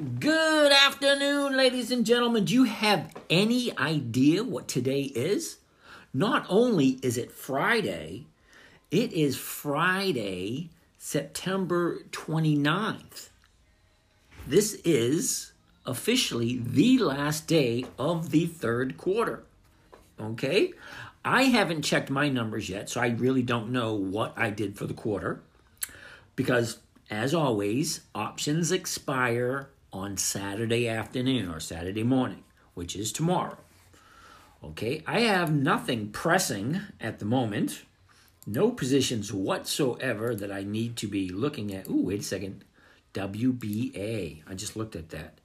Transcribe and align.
Good 0.00 0.72
afternoon, 0.72 1.58
ladies 1.58 1.90
and 1.90 2.06
gentlemen. 2.06 2.46
Do 2.46 2.54
you 2.54 2.64
have 2.64 3.12
any 3.28 3.76
idea 3.76 4.42
what 4.42 4.66
today 4.66 5.02
is? 5.02 5.58
Not 6.14 6.46
only 6.48 6.98
is 7.02 7.18
it 7.18 7.30
Friday, 7.30 8.24
it 8.90 9.12
is 9.12 9.36
Friday, 9.36 10.70
September 10.96 11.98
29th. 12.12 13.28
This 14.46 14.76
is 14.86 15.52
officially 15.84 16.62
the 16.64 16.96
last 16.96 17.46
day 17.46 17.84
of 17.98 18.30
the 18.30 18.46
third 18.46 18.96
quarter. 18.96 19.42
Okay? 20.18 20.72
I 21.26 21.42
haven't 21.42 21.82
checked 21.82 22.08
my 22.08 22.30
numbers 22.30 22.70
yet, 22.70 22.88
so 22.88 23.02
I 23.02 23.08
really 23.08 23.42
don't 23.42 23.70
know 23.70 23.92
what 23.92 24.32
I 24.34 24.48
did 24.48 24.78
for 24.78 24.86
the 24.86 24.94
quarter 24.94 25.42
because, 26.36 26.78
as 27.10 27.34
always, 27.34 28.00
options 28.14 28.72
expire 28.72 29.68
on 29.92 30.16
Saturday 30.16 30.88
afternoon 30.88 31.48
or 31.48 31.60
Saturday 31.60 32.02
morning, 32.02 32.44
which 32.74 32.94
is 32.96 33.12
tomorrow. 33.12 33.58
Okay, 34.62 35.02
I 35.06 35.20
have 35.20 35.52
nothing 35.52 36.10
pressing 36.10 36.80
at 37.00 37.18
the 37.18 37.24
moment, 37.24 37.82
no 38.46 38.70
positions 38.70 39.32
whatsoever 39.32 40.34
that 40.34 40.52
I 40.52 40.64
need 40.64 40.96
to 40.96 41.06
be 41.06 41.28
looking 41.30 41.74
at. 41.74 41.88
Ooh, 41.88 42.04
wait 42.06 42.20
a 42.20 42.24
second. 42.24 42.64
WBA. 43.14 44.42
I 44.46 44.54
just 44.54 44.76
looked 44.76 44.96
at 44.96 45.10
that. 45.10 45.40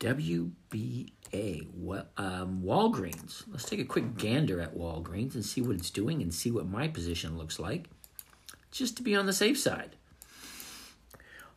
WBA. 0.00 1.68
Well, 1.74 2.06
um, 2.16 2.62
Walgreens. 2.64 3.44
Let's 3.48 3.64
take 3.64 3.80
a 3.80 3.84
quick 3.84 4.16
gander 4.16 4.60
at 4.60 4.76
Walgreens 4.76 5.34
and 5.34 5.44
see 5.44 5.62
what 5.62 5.76
it's 5.76 5.90
doing 5.90 6.20
and 6.20 6.34
see 6.34 6.50
what 6.50 6.66
my 6.66 6.88
position 6.88 7.38
looks 7.38 7.58
like, 7.58 7.88
just 8.72 8.96
to 8.96 9.02
be 9.02 9.14
on 9.14 9.26
the 9.26 9.32
safe 9.32 9.58
side. 9.58 9.96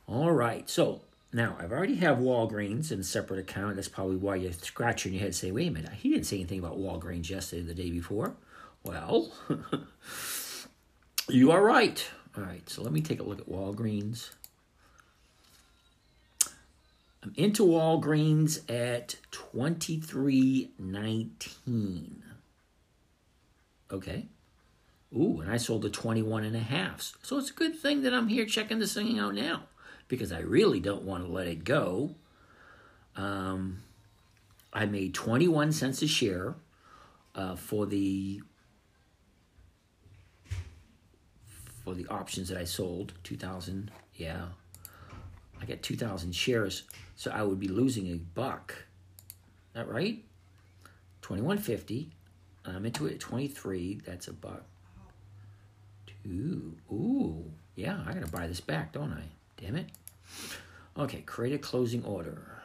All 0.07 0.31
right, 0.31 0.69
so 0.69 1.01
now, 1.33 1.57
I've 1.59 1.71
already 1.71 1.95
have 1.95 2.19
Walgreens 2.19 2.91
in 2.91 2.99
a 2.99 3.03
separate 3.03 3.39
account. 3.39 3.75
That's 3.75 3.89
probably 3.89 4.17
why 4.17 4.35
you're 4.35 4.53
scratching 4.53 5.13
your 5.13 5.19
head 5.19 5.27
and 5.27 5.35
say, 5.35 5.51
wait 5.51 5.67
a 5.67 5.71
minute, 5.71 5.93
he 5.93 6.09
didn't 6.09 6.25
say 6.25 6.37
anything 6.37 6.59
about 6.59 6.79
Walgreens 6.79 7.29
yesterday 7.29 7.63
the 7.63 7.73
day 7.73 7.91
before. 7.91 8.35
Well, 8.83 9.31
you 11.29 11.51
are 11.51 11.63
right. 11.63 12.07
All 12.37 12.43
right, 12.43 12.69
so 12.69 12.83
let 12.83 12.93
me 12.93 13.01
take 13.01 13.19
a 13.19 13.23
look 13.23 13.39
at 13.39 13.49
Walgreens. 13.49 14.29
I'm 17.23 17.33
into 17.35 17.65
Walgreens 17.65 18.59
at 18.69 19.15
23.19. 19.31 22.21
Okay. 23.91 24.27
Ooh, 25.13 25.41
and 25.41 25.51
I 25.51 25.57
sold 25.57 25.81
the 25.81 25.89
21 25.89 26.43
and 26.43 26.55
a 26.55 26.59
half. 26.59 27.13
So 27.23 27.37
it's 27.37 27.49
a 27.49 27.53
good 27.53 27.79
thing 27.79 28.03
that 28.03 28.13
I'm 28.13 28.27
here 28.27 28.45
checking 28.45 28.79
this 28.79 28.93
thing 28.93 29.19
out 29.19 29.33
now 29.33 29.63
because 30.07 30.31
I 30.31 30.39
really 30.39 30.79
don't 30.79 31.03
want 31.03 31.25
to 31.25 31.31
let 31.31 31.47
it 31.47 31.63
go. 31.63 32.15
Um, 33.15 33.83
I 34.73 34.85
made 34.85 35.13
21 35.13 35.71
cents 35.71 36.01
a 36.01 36.07
share 36.07 36.55
uh, 37.33 37.55
for 37.55 37.85
the 37.85 38.41
for 41.83 41.93
the 41.93 42.07
options 42.07 42.49
that 42.49 42.57
I 42.57 42.63
sold. 42.63 43.13
2,000, 43.23 43.91
yeah. 44.15 44.47
I 45.61 45.65
got 45.65 45.83
2,000 45.83 46.33
shares, 46.33 46.83
so 47.15 47.31
I 47.31 47.43
would 47.43 47.59
be 47.59 47.67
losing 47.67 48.07
a 48.07 48.15
buck. 48.15 48.75
That 49.73 49.87
right? 49.87 50.23
21.50. 51.21 52.07
I'm 52.65 52.85
into 52.85 53.05
it 53.05 53.13
at 53.13 53.19
23. 53.19 54.01
That's 54.03 54.27
a 54.27 54.33
buck. 54.33 54.63
Two. 56.23 56.75
Ooh. 56.91 57.51
Yeah, 57.75 58.03
I 58.07 58.13
gotta 58.13 58.27
buy 58.27 58.47
this 58.47 58.61
back, 58.61 58.93
don't 58.93 59.13
I? 59.13 59.23
Damn 59.57 59.75
it. 59.77 59.89
Okay, 60.97 61.21
create 61.21 61.53
a 61.53 61.57
closing 61.57 62.03
order. 62.03 62.61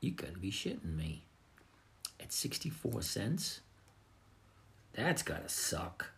You 0.00 0.12
gotta 0.12 0.38
be 0.38 0.50
shitting 0.50 0.96
me. 0.96 1.24
At 2.20 2.32
64 2.32 3.02
cents? 3.02 3.60
That's 4.92 5.22
gotta 5.22 5.48
suck. 5.48 6.10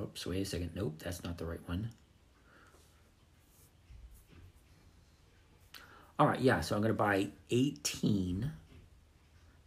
Oops, 0.00 0.26
wait 0.26 0.42
a 0.42 0.44
second. 0.44 0.70
Nope, 0.74 1.00
that's 1.02 1.22
not 1.22 1.36
the 1.38 1.44
right 1.44 1.60
one. 1.66 1.90
All 6.18 6.26
right, 6.26 6.40
yeah, 6.40 6.60
so 6.60 6.76
I'm 6.76 6.82
to 6.82 6.94
buy 6.94 7.28
18 7.50 8.52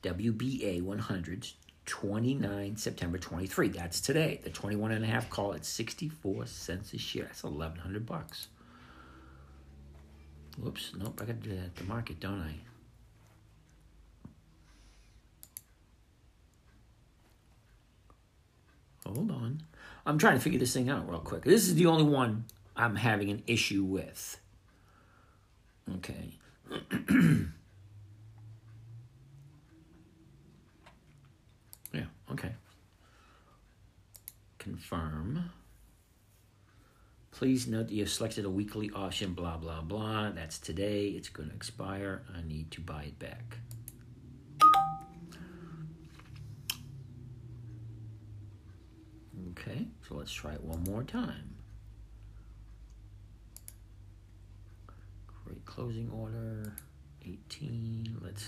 WBA 0.02 0.82
100s 0.82 1.54
29 1.86 2.78
September 2.78 3.18
23. 3.18 3.70
That's 3.70 4.02
today. 4.02 4.40
The 4.44 4.50
21 4.50 4.92
and 4.92 5.04
a 5.04 5.08
half 5.08 5.30
call 5.30 5.54
at 5.54 5.66
64 5.66 6.46
cents 6.48 6.94
a 6.94 6.98
share. 6.98 7.26
That's 7.26 7.44
1100 7.44 8.06
bucks. 8.06 8.48
Whoops, 10.58 10.94
nope, 10.98 11.20
I 11.22 11.26
got 11.26 11.42
to 11.42 11.50
do 11.50 11.56
that 11.56 11.66
at 11.66 11.76
the 11.76 11.84
market, 11.84 12.20
don't 12.20 12.42
I? 12.42 12.56
Hold 19.06 19.32
on. 19.32 19.62
I'm 20.06 20.18
trying 20.18 20.36
to 20.36 20.40
figure 20.40 20.60
this 20.60 20.74
thing 20.74 20.90
out 20.90 21.10
real 21.10 21.20
quick. 21.20 21.44
This 21.44 21.68
is 21.68 21.76
the 21.76 21.86
only 21.86 22.04
one 22.04 22.46
I'm 22.76 22.96
having 22.96 23.30
an 23.30 23.44
issue 23.48 23.84
with. 23.84 24.40
Okay. 25.98 26.40
Okay. 26.72 27.46
Confirm. 34.88 35.50
Please 37.32 37.68
note 37.68 37.88
that 37.88 37.94
you 37.94 38.04
have 38.04 38.12
selected 38.12 38.46
a 38.46 38.50
weekly 38.52 38.92
option, 38.94 39.34
blah, 39.34 39.58
blah, 39.58 39.82
blah. 39.82 40.30
That's 40.30 40.60
today. 40.60 41.08
It's 41.08 41.28
going 41.28 41.50
to 41.50 41.56
expire. 41.56 42.22
I 42.38 42.48
need 42.48 42.70
to 42.72 42.82
buy 42.82 43.06
it 43.06 43.18
back. 43.18 43.58
Okay, 49.52 49.88
so 50.08 50.16
let's 50.16 50.32
try 50.32 50.54
it 50.54 50.62
one 50.62 50.84
more 50.84 51.04
time. 51.04 51.56
Great 55.46 55.66
closing 55.66 56.12
order, 56.12 56.76
18. 57.24 58.20
Let's 58.22 58.46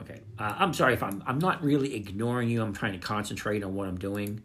Okay. 0.00 0.20
Uh, 0.38 0.54
I'm 0.58 0.72
sorry 0.72 0.94
if 0.94 1.02
I'm 1.02 1.22
I'm 1.26 1.38
not 1.38 1.62
really 1.62 1.94
ignoring 1.94 2.48
you. 2.48 2.62
I'm 2.62 2.72
trying 2.72 2.92
to 2.92 2.98
concentrate 2.98 3.62
on 3.62 3.74
what 3.74 3.88
I'm 3.88 3.98
doing, 3.98 4.42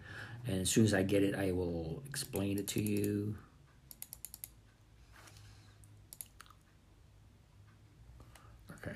and 0.48 0.62
as 0.62 0.70
soon 0.70 0.86
as 0.86 0.94
I 0.94 1.04
get 1.04 1.24
it, 1.24 1.36
I 1.36 1.52
will 1.52 2.04
explain 2.08 2.58
it 2.58 2.68
to 2.70 2.82
you. 2.82 3.36
Okay. 8.74 8.96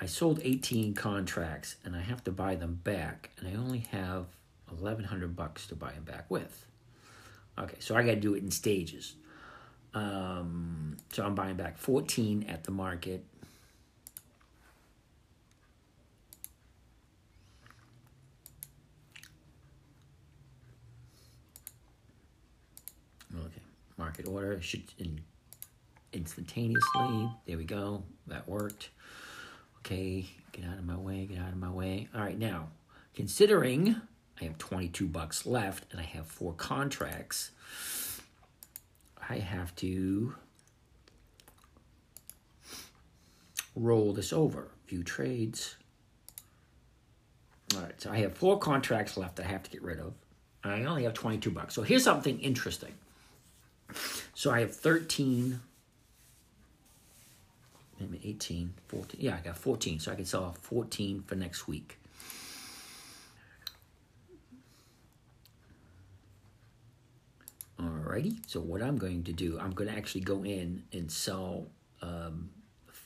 I 0.00 0.06
sold 0.06 0.40
18 0.42 0.94
contracts, 0.94 1.76
and 1.84 1.96
I 1.96 2.00
have 2.00 2.22
to 2.24 2.30
buy 2.30 2.54
them 2.54 2.80
back, 2.84 3.30
and 3.38 3.48
I 3.48 3.58
only 3.58 3.86
have 3.90 4.26
1,100 4.68 5.34
bucks 5.34 5.66
to 5.66 5.74
buy 5.74 5.92
them 5.92 6.04
back 6.04 6.30
with. 6.30 6.66
Okay, 7.58 7.76
so 7.80 7.96
I 7.96 8.02
got 8.02 8.12
to 8.12 8.20
do 8.20 8.34
it 8.34 8.42
in 8.42 8.50
stages. 8.50 9.14
Um, 9.92 10.96
so 11.12 11.24
I'm 11.24 11.34
buying 11.34 11.56
back 11.56 11.76
14 11.76 12.46
at 12.48 12.62
the 12.62 12.70
market 12.70 13.24
market 24.10 24.26
order. 24.26 24.60
Should 24.60 24.82
in, 24.98 25.20
instantaneously. 26.12 27.30
There 27.46 27.56
we 27.56 27.64
go. 27.64 28.02
That 28.26 28.48
worked. 28.48 28.90
Okay, 29.78 30.26
get 30.50 30.64
out 30.64 30.78
of 30.78 30.84
my 30.84 30.96
way, 30.96 31.26
get 31.26 31.38
out 31.38 31.52
of 31.52 31.58
my 31.58 31.70
way. 31.70 32.08
All 32.12 32.20
right, 32.20 32.38
now, 32.38 32.68
considering 33.14 33.94
I 34.40 34.44
have 34.44 34.58
22 34.58 35.06
bucks 35.06 35.46
left 35.46 35.84
and 35.92 36.00
I 36.00 36.02
have 36.02 36.26
four 36.26 36.52
contracts, 36.54 37.52
I 39.28 39.36
have 39.38 39.74
to 39.76 40.34
roll 43.76 44.12
this 44.12 44.32
over. 44.32 44.72
View 44.88 45.04
trades. 45.04 45.76
All 47.76 47.82
right, 47.82 48.00
so 48.00 48.10
I 48.10 48.18
have 48.18 48.36
four 48.36 48.58
contracts 48.58 49.16
left 49.16 49.36
that 49.36 49.46
I 49.46 49.50
have 49.50 49.62
to 49.62 49.70
get 49.70 49.82
rid 49.82 50.00
of. 50.00 50.14
I 50.64 50.82
only 50.82 51.04
have 51.04 51.14
22 51.14 51.52
bucks. 51.52 51.74
So 51.74 51.82
here's 51.82 52.02
something 52.02 52.40
interesting. 52.40 52.92
So 54.40 54.50
I 54.50 54.60
have 54.60 54.74
13, 54.74 55.60
maybe 58.00 58.20
18, 58.24 58.72
14. 58.88 59.20
Yeah, 59.20 59.36
I 59.36 59.46
got 59.46 59.58
14. 59.58 60.00
So 60.00 60.10
I 60.10 60.14
can 60.14 60.24
sell 60.24 60.56
14 60.62 61.24
for 61.26 61.34
next 61.34 61.68
week. 61.68 61.98
Alrighty, 67.78 68.38
so 68.46 68.60
what 68.60 68.80
I'm 68.80 68.96
going 68.96 69.24
to 69.24 69.32
do, 69.34 69.58
I'm 69.60 69.72
going 69.72 69.90
to 69.90 69.94
actually 69.94 70.22
go 70.22 70.42
in 70.42 70.84
and 70.90 71.12
sell 71.12 71.66
um, 72.00 72.48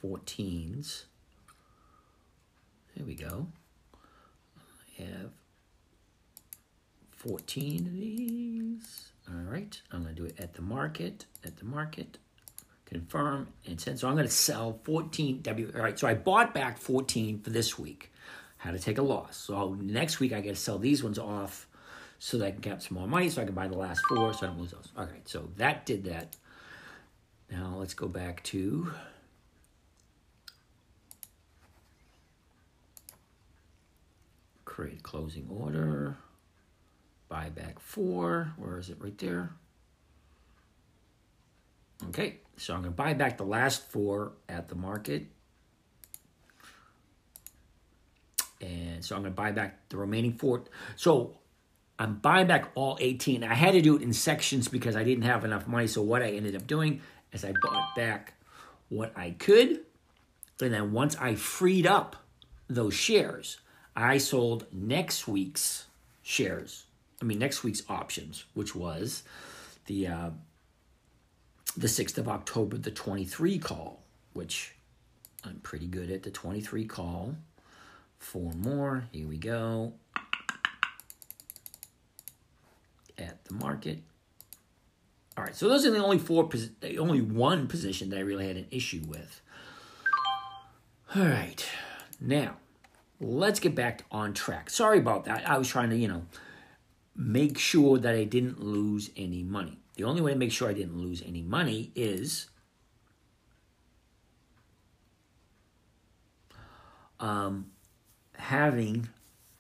14s. 0.05 1.03
There 2.97 3.05
we 3.05 3.17
go. 3.17 3.49
I 5.01 5.03
have 5.03 5.31
14 7.17 7.87
of 7.89 7.93
these. 7.93 9.14
All 9.29 9.41
right, 9.51 9.81
I'm 9.91 10.05
to 10.07 10.13
do 10.13 10.25
it 10.25 10.39
at 10.39 10.55
the 10.55 10.63
market, 10.63 11.25
at 11.45 11.57
the 11.57 11.65
market, 11.65 12.19
confirm, 12.85 13.49
and 13.67 13.81
send. 13.81 13.99
So 13.99 14.09
I'm 14.09 14.17
to 14.17 14.29
sell 14.29 14.81
14 14.85 15.41
W. 15.43 15.73
All 15.75 15.81
right, 15.81 15.99
so 15.99 16.07
I 16.07 16.15
bought 16.15 16.53
back 16.53 16.79
14 16.79 17.41
for 17.41 17.51
this 17.51 17.79
week. 17.79 18.13
Had 18.59 18.73
to 18.73 18.79
take 18.79 18.99
a 18.99 19.03
loss. 19.03 19.37
So 19.37 19.75
next 19.81 20.21
week 20.21 20.33
I 20.33 20.41
got 20.41 20.51
to 20.51 20.57
sell 20.57 20.79
these 20.79 21.03
ones 21.03 21.19
off 21.19 21.67
so 22.19 22.39
that 22.39 22.47
I 22.47 22.51
can 22.53 22.61
get 22.61 22.83
some 22.83 22.99
more 22.99 23.07
money 23.07 23.29
so 23.29 23.43
I 23.43 23.45
can 23.45 23.55
buy 23.55 23.69
the 23.69 23.77
last 23.77 24.03
four 24.09 24.33
so 24.33 24.47
I 24.47 24.51
don't 24.51 24.61
lose 24.61 24.71
those. 24.71 24.89
All 24.97 25.05
right, 25.05 25.27
so 25.29 25.51
that 25.57 25.87
did 25.87 26.05
that. 26.05 26.37
Now 27.51 27.77
let's 27.79 27.95
go 27.95 28.09
back 28.09 28.43
to 28.45 28.93
create 34.65 35.03
closing 35.03 35.47
order, 35.49 36.17
buy 37.35 37.51
back 37.51 37.81
four. 37.81 38.53
Where 38.59 38.79
is 38.79 38.91
it? 38.91 38.97
Right 39.01 39.19
there. 39.19 39.51
Okay, 42.11 42.37
so 42.57 42.75
I'm 42.75 42.83
going 42.83 42.93
to 42.93 42.97
buy 42.97 43.13
back 43.13 43.39
the 43.39 43.45
last 43.45 43.91
four 43.91 44.35
at 44.49 44.69
the 44.69 44.77
market. 44.77 45.27
And 48.61 49.05
so 49.05 49.17
I'm 49.17 49.23
going 49.23 49.33
to 49.33 49.37
buy 49.37 49.51
back 49.51 49.89
the 49.89 49.97
remaining 49.97 50.35
four. 50.35 50.63
So 50.95 51.37
I'm 51.99 52.19
buying 52.19 52.47
back 52.47 52.71
all 52.77 52.99
18. 53.01 53.43
I 53.43 53.55
had 53.55 53.73
to 53.73 53.83
do 53.83 53.97
it 53.97 54.03
in 54.03 54.13
sections 54.13 54.69
because 54.69 54.95
I 54.95 55.03
didn't 55.03 55.25
have 55.25 55.45
enough 55.45 55.67
money. 55.67 55.89
So 55.89 56.03
what 56.03 56.23
I 56.23 56.31
ended 56.31 56.55
up 56.55 56.69
doing 56.69 57.01
is 57.33 57.45
I 57.45 57.53
bought 57.63 57.97
back 57.97 58.35
what 58.91 59.13
I 59.17 59.31
could. 59.31 59.81
And 60.61 60.73
then 60.73 60.93
once 60.93 61.17
I 61.17 61.35
freed 61.35 61.85
up 61.85 62.15
those 62.69 62.95
shares, 62.95 63.59
I 63.97 64.19
sold 64.19 64.67
next 64.73 65.27
week's 65.27 65.87
shares. 66.23 66.85
I 67.21 67.25
mean, 67.25 67.39
next 67.39 67.63
week's 67.63 67.83
options, 67.89 68.45
which 68.55 68.75
was 68.75 69.23
the 69.87 70.07
uh, 70.09 70.31
the 71.77 71.87
6th 71.87 72.19
of 72.19 72.29
October, 72.29 72.79
the 72.79 72.91
23 72.91 73.59
call, 73.59 74.03
which 74.33 74.75
I'm 75.45 75.61
pretty 75.61 75.87
good 75.87 76.11
at 76.11 76.23
the 76.23 76.31
23 76.31 76.85
call. 76.87 77.35
Four 78.19 78.53
more. 78.53 79.05
Here 79.13 79.27
we 79.27 79.37
go. 79.37 79.95
At 83.19 83.45
the 83.45 83.55
market. 83.55 83.99
All 85.37 85.45
right, 85.45 85.55
so 85.55 85.69
those 85.69 85.85
are 85.85 85.91
the 85.91 85.99
only 85.99 86.19
four, 86.19 86.49
the 86.81 86.99
only 86.99 87.21
one 87.21 87.67
position 87.67 88.11
that 88.11 88.19
I 88.19 88.21
really 88.21 88.47
had 88.47 88.57
an 88.57 88.67
issue 88.71 89.03
with. 89.09 89.41
All 91.15 91.23
right, 91.23 91.69
now 92.21 92.57
let's 93.21 93.61
get 93.61 93.75
back 93.75 94.05
on 94.11 94.33
track. 94.33 94.71
Sorry 94.71 94.99
about 94.99 95.25
that. 95.25 95.49
I 95.49 95.59
was 95.59 95.69
trying 95.69 95.91
to, 95.91 95.97
you 95.97 96.09
know, 96.09 96.23
make 97.17 97.59
sure 97.59 97.99
that 97.99 98.15
I 98.15 98.25
didn't 98.25 98.61
lose 98.61 99.11
any 99.17 99.43
money. 99.43 99.79
The 99.97 100.05
only 100.05 100.21
way 100.21 100.33
to 100.33 100.39
make 100.39 100.53
sure 100.53 100.69
I 100.69 100.73
didn't 100.73 100.99
lose 100.99 101.23
any 101.25 101.43
money 101.43 101.93
is 101.95 102.49
um, 107.21 107.71
having 108.37 109.09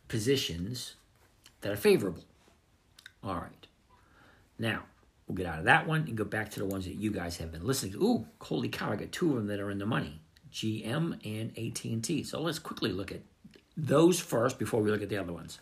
positions 0.08 0.96
that 1.60 1.72
are 1.72 1.76
favorable. 1.76 2.24
All 3.22 3.36
right. 3.36 3.66
Now, 4.58 4.82
we'll 5.26 5.36
get 5.36 5.46
out 5.46 5.60
of 5.60 5.64
that 5.64 5.86
one 5.86 6.02
and 6.08 6.16
go 6.16 6.24
back 6.24 6.50
to 6.52 6.58
the 6.58 6.66
ones 6.66 6.84
that 6.84 6.96
you 6.96 7.10
guys 7.10 7.36
have 7.38 7.52
been 7.52 7.66
listening 7.66 7.92
to. 7.92 8.02
Ooh, 8.02 8.26
holy 8.40 8.68
cow, 8.68 8.92
I 8.92 8.96
got 8.96 9.12
two 9.12 9.30
of 9.30 9.36
them 9.36 9.46
that 9.46 9.60
are 9.60 9.70
in 9.70 9.78
the 9.78 9.86
money. 9.86 10.20
GM 10.52 11.18
and 11.24 11.50
AT&T. 11.58 12.24
So 12.24 12.40
let's 12.40 12.58
quickly 12.58 12.92
look 12.92 13.10
at 13.10 13.22
those 13.76 14.20
first 14.20 14.58
before 14.58 14.80
we 14.80 14.90
look 14.90 15.02
at 15.02 15.08
the 15.08 15.16
other 15.16 15.32
ones. 15.32 15.58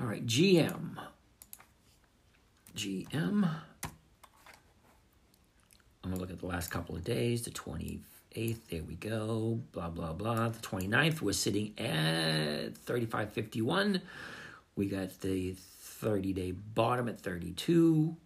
All 0.00 0.06
right, 0.06 0.26
GM. 0.26 0.96
GM. 2.76 3.48
I'm 6.02 6.10
going 6.10 6.14
to 6.14 6.20
look 6.20 6.30
at 6.30 6.40
the 6.40 6.46
last 6.46 6.70
couple 6.70 6.96
of 6.96 7.04
days, 7.04 7.42
the 7.42 7.50
28th, 7.50 8.58
there 8.68 8.82
we 8.82 8.96
go, 8.96 9.60
blah, 9.72 9.88
blah, 9.88 10.12
blah. 10.12 10.48
The 10.48 10.58
29th, 10.58 11.20
we're 11.22 11.32
sitting 11.32 11.72
at 11.78 12.74
35.51. 12.74 14.00
We 14.76 14.86
got 14.86 15.20
the 15.20 15.54
30-day 16.02 16.50
bottom 16.52 17.08
at 17.08 17.20
32. 17.20 18.16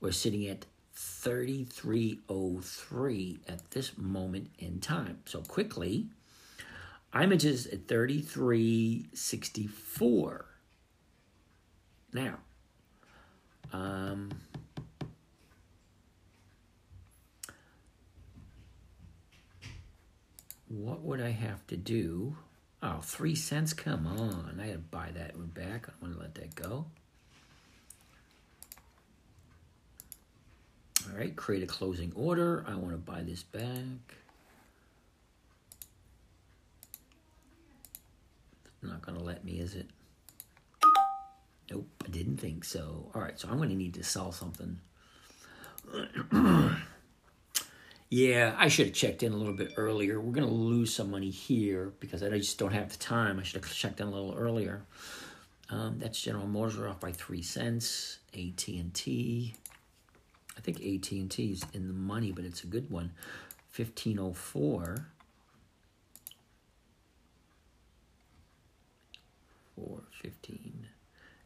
We're 0.00 0.12
sitting 0.12 0.46
at 0.48 0.64
33.03 0.96 3.38
at 3.46 3.70
this 3.70 3.98
moment 3.98 4.48
in 4.58 4.80
time. 4.80 5.18
So 5.26 5.42
quickly, 5.42 6.06
images 7.14 7.66
at 7.66 7.86
33.64. 7.86 10.44
Now, 12.12 12.38
um, 13.72 14.30
what 20.68 21.02
would 21.02 21.20
I 21.20 21.30
have 21.30 21.66
to 21.68 21.76
do? 21.76 22.36
Oh, 22.82 23.00
three 23.02 23.34
cents? 23.34 23.72
Come 23.72 24.06
on. 24.06 24.60
I 24.60 24.72
to 24.72 24.78
buy 24.78 25.10
that 25.14 25.36
one 25.36 25.48
back. 25.48 25.88
I 25.88 25.92
don't 25.92 26.02
want 26.02 26.14
to 26.14 26.20
let 26.20 26.34
that 26.36 26.54
go. 26.54 26.86
All 31.10 31.18
right, 31.18 31.34
create 31.34 31.62
a 31.62 31.66
closing 31.66 32.12
order. 32.14 32.64
I 32.68 32.74
want 32.74 32.90
to 32.90 32.98
buy 32.98 33.22
this 33.22 33.42
back. 33.42 34.14
Not 38.82 39.02
going 39.02 39.18
to 39.18 39.24
let 39.24 39.44
me, 39.44 39.58
is 39.58 39.74
it? 39.74 39.88
Nope, 41.70 41.88
I 42.04 42.08
didn't 42.08 42.38
think 42.38 42.64
so. 42.64 43.10
All 43.14 43.20
right, 43.20 43.38
so 43.38 43.48
I'm 43.48 43.58
going 43.58 43.68
to 43.68 43.74
need 43.74 43.94
to 43.94 44.02
sell 44.02 44.32
something. 44.32 44.78
yeah, 48.10 48.54
I 48.58 48.68
should 48.68 48.86
have 48.86 48.94
checked 48.94 49.22
in 49.22 49.32
a 49.32 49.36
little 49.36 49.54
bit 49.54 49.72
earlier. 49.76 50.20
We're 50.20 50.32
going 50.32 50.48
to 50.48 50.52
lose 50.52 50.94
some 50.94 51.10
money 51.10 51.30
here 51.30 51.92
because 52.00 52.22
I 52.22 52.30
just 52.38 52.58
don't 52.58 52.72
have 52.72 52.90
the 52.90 52.98
time. 52.98 53.38
I 53.38 53.42
should 53.42 53.62
have 53.62 53.72
checked 53.72 54.00
in 54.00 54.06
a 54.06 54.10
little 54.10 54.34
earlier. 54.34 54.82
Um, 55.70 55.98
that's 55.98 56.20
General 56.20 56.46
Motors 56.46 56.78
off 56.80 57.00
by 57.00 57.12
three 57.12 57.42
cents. 57.42 58.18
AT&T. 58.32 59.54
I 60.56 60.60
think 60.60 60.78
AT&T 60.78 61.52
is 61.52 61.62
in 61.74 61.88
the 61.88 61.94
money, 61.94 62.32
but 62.32 62.44
it's 62.44 62.64
a 62.64 62.66
good 62.66 62.90
one. 62.90 63.12
1504. 63.76 65.06
Four 69.76 70.02
fifteen. 70.10 70.77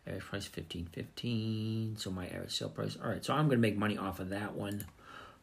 Average 0.06 0.24
price 0.24 0.46
fifteen 0.46 0.88
fifteen. 0.92 1.96
So 1.96 2.10
my 2.10 2.26
average 2.26 2.56
sale 2.56 2.68
price. 2.68 2.96
All 3.02 3.08
right, 3.08 3.24
so 3.24 3.34
I'm 3.34 3.48
gonna 3.48 3.60
make 3.60 3.76
money 3.76 3.96
off 3.96 4.20
of 4.20 4.30
that 4.30 4.54
one. 4.54 4.84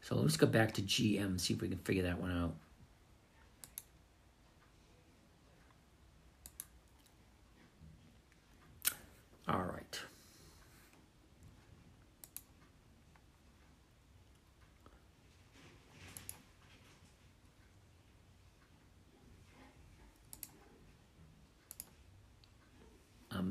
So 0.01 0.15
let's 0.15 0.37
go 0.37 0.47
back 0.47 0.73
to 0.73 0.81
GM 0.81 1.39
see 1.39 1.53
if 1.53 1.61
we 1.61 1.69
can 1.69 1.77
figure 1.79 2.03
that 2.03 2.19
one 2.19 2.31
out. 2.31 2.55
All 9.47 9.63
right. 9.63 9.78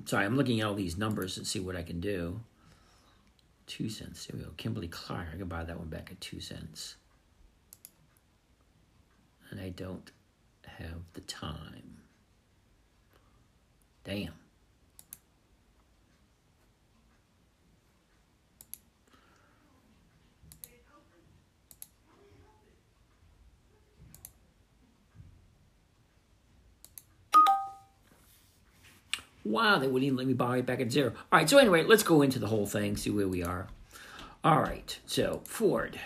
Sorry, 0.06 0.24
I'm 0.24 0.36
looking 0.36 0.60
at 0.60 0.66
all 0.66 0.74
these 0.74 0.98
numbers 0.98 1.36
and 1.38 1.46
see 1.46 1.60
what 1.60 1.76
I 1.76 1.82
can 1.82 2.00
do. 2.00 2.40
Two 3.66 3.88
cents. 3.88 4.26
There 4.26 4.38
we 4.38 4.44
go. 4.44 4.52
Kimberly 4.56 4.88
Clark. 4.88 5.28
I 5.32 5.36
can 5.36 5.48
buy 5.48 5.64
that 5.64 5.78
one 5.78 5.88
back 5.88 6.08
at 6.10 6.20
two 6.20 6.40
cents. 6.40 6.96
And 9.50 9.60
I 9.60 9.70
don't 9.70 10.10
have 10.66 11.00
the 11.14 11.20
time. 11.22 11.98
Damn. 14.04 14.32
Wow, 29.48 29.78
they 29.78 29.86
wouldn't 29.86 30.04
even 30.04 30.18
let 30.18 30.26
me 30.26 30.34
buy 30.34 30.58
it 30.58 30.66
back 30.66 30.78
at 30.80 30.92
zero. 30.92 31.14
All 31.32 31.38
right, 31.38 31.48
so 31.48 31.56
anyway, 31.56 31.82
let's 31.82 32.02
go 32.02 32.20
into 32.20 32.38
the 32.38 32.48
whole 32.48 32.66
thing, 32.66 32.98
see 32.98 33.08
where 33.08 33.26
we 33.26 33.42
are. 33.42 33.66
All 34.44 34.60
right, 34.60 34.98
so 35.06 35.40
Ford. 35.44 35.98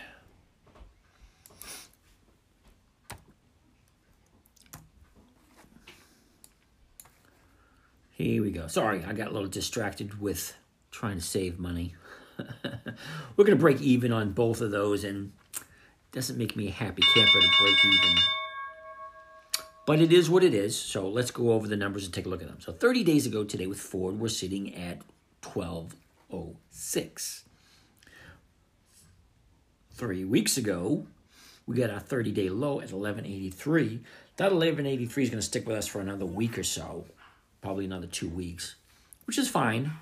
Here 8.13 8.43
we 8.43 8.53
go. 8.53 8.69
Sorry, 8.69 9.05
I 9.05 9.13
got 9.13 9.27
a 9.27 9.33
little 9.33 9.49
distracted 9.49 10.21
with 10.21 10.57
trying 10.93 11.17
to 11.17 11.25
save 11.25 11.59
money. 11.59 11.97
We're 12.39 13.45
going 13.45 13.59
to 13.59 13.61
break 13.61 13.81
even 13.81 14.13
on 14.13 14.31
both 14.31 14.61
of 14.61 14.71
those, 14.71 15.03
and 15.03 15.33
doesn't 16.13 16.39
make 16.39 16.55
me 16.55 16.69
a 16.69 16.71
happy 16.71 17.03
camper 17.03 17.41
to 17.41 17.49
break 17.61 17.77
even. 17.85 18.19
But 19.85 20.01
it 20.01 20.13
is 20.13 20.31
what 20.31 20.45
it 20.45 20.55
is. 20.55 20.79
So 20.79 21.09
let's 21.09 21.31
go 21.31 21.53
over 21.53 21.67
the 21.67 21.77
numbers 21.77 22.05
and 22.05 22.15
take 22.15 22.27
a 22.27 22.29
look 22.29 22.43
at 22.43 22.49
them. 22.49 22.61
So 22.61 22.73
30 22.73 23.03
days 23.03 23.27
ago 23.27 23.45
today 23.45 23.67
with 23.67 23.81
Ford, 23.81 24.19
we're 24.19 24.29
sitting 24.29 24.75
at 24.75 25.03
1206. 25.43 27.45
Three 29.91 30.25
weeks 30.25 30.57
ago, 30.57 31.07
we 31.67 31.77
got 31.77 31.91
our 31.91 32.01
30 32.01 32.33
day 32.33 32.49
low 32.49 32.81
at 32.81 32.93
1183. 32.93 34.01
That 34.37 34.53
1183 34.53 35.23
is 35.23 35.31
going 35.31 35.39
to 35.39 35.47
stick 35.47 35.67
with 35.67 35.77
us 35.77 35.87
for 35.87 36.01
another 36.01 36.27
week 36.27 36.59
or 36.59 36.65
so, 36.65 37.07
probably 37.61 37.85
another 37.85 38.07
two 38.07 38.29
weeks, 38.29 38.77
which 39.27 39.39
is 39.39 39.49
fine. 39.49 39.93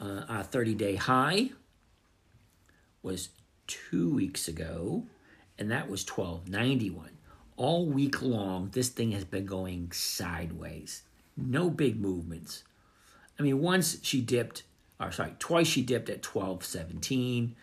Uh, 0.00 0.24
our 0.28 0.42
30 0.42 0.74
day 0.74 0.96
high 0.96 1.50
was 3.02 3.30
two 3.66 4.12
weeks 4.12 4.48
ago, 4.48 5.04
and 5.58 5.70
that 5.70 5.88
was 5.88 6.06
1291. 6.06 7.11
All 7.62 7.86
week 7.86 8.20
long, 8.20 8.70
this 8.72 8.88
thing 8.88 9.12
has 9.12 9.24
been 9.24 9.46
going 9.46 9.92
sideways. 9.92 11.04
No 11.36 11.70
big 11.70 12.00
movements. 12.00 12.64
I 13.38 13.44
mean, 13.44 13.60
once 13.60 13.98
she 14.02 14.20
dipped, 14.20 14.64
or 14.98 15.12
sorry, 15.12 15.36
twice 15.38 15.68
she 15.68 15.80
dipped 15.80 16.08
at 16.08 16.26
1217 16.26 17.54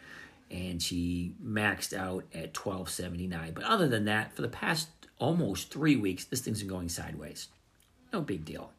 and 0.49 0.81
she 0.81 1.33
maxed 1.45 1.93
out 1.93 2.23
at 2.33 2.55
1279. 2.57 3.51
But 3.53 3.65
other 3.65 3.89
than 3.89 4.05
that, 4.05 4.33
for 4.33 4.41
the 4.41 4.47
past 4.47 4.87
almost 5.17 5.69
three 5.69 5.97
weeks, 5.97 6.23
this 6.23 6.39
thing's 6.39 6.59
been 6.59 6.69
going 6.69 6.87
sideways. 6.87 7.49
No 8.13 8.21
big 8.21 8.45
deal. 8.45 8.71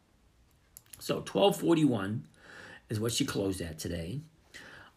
So 0.97 1.17
1241 1.17 2.23
is 2.89 2.99
what 2.99 3.11
she 3.11 3.25
closed 3.25 3.61
at 3.61 3.77
today. 3.77 4.21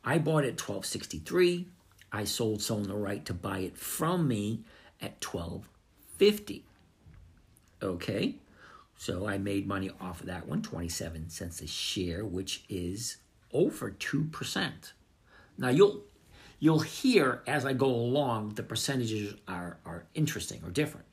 I 0.03 0.17
bought 0.17 0.45
at 0.45 0.59
1263. 0.59 1.67
I 2.11 2.25
sold 2.25 2.63
someone 2.63 2.89
the 2.89 2.95
right 2.95 3.27
to 3.27 3.35
buy 3.35 3.59
it 3.59 3.77
from 3.77 4.27
me 4.27 4.61
at 5.03 5.21
1250. 6.19 6.65
Okay. 7.83 8.37
So 8.97 9.27
I 9.27 9.39
made 9.39 9.67
money 9.67 9.91
off 10.01 10.21
of 10.21 10.27
that 10.27 10.47
one, 10.47 10.63
27 10.63 11.29
cents 11.29 11.61
a 11.61 11.67
share, 11.67 12.25
which 12.25 12.65
is 12.69 13.19
over 13.53 13.91
2%. 13.91 14.93
Now 15.59 15.69
you'll 15.69 16.03
you'll 16.59 16.81
hear 16.81 17.43
as 17.47 17.65
I 17.67 17.73
go 17.73 17.87
along 17.87 18.55
the 18.55 18.63
percentages 18.63 19.35
are, 19.47 19.79
are 19.85 20.07
interesting 20.15 20.61
or 20.65 20.71
different. 20.71 21.07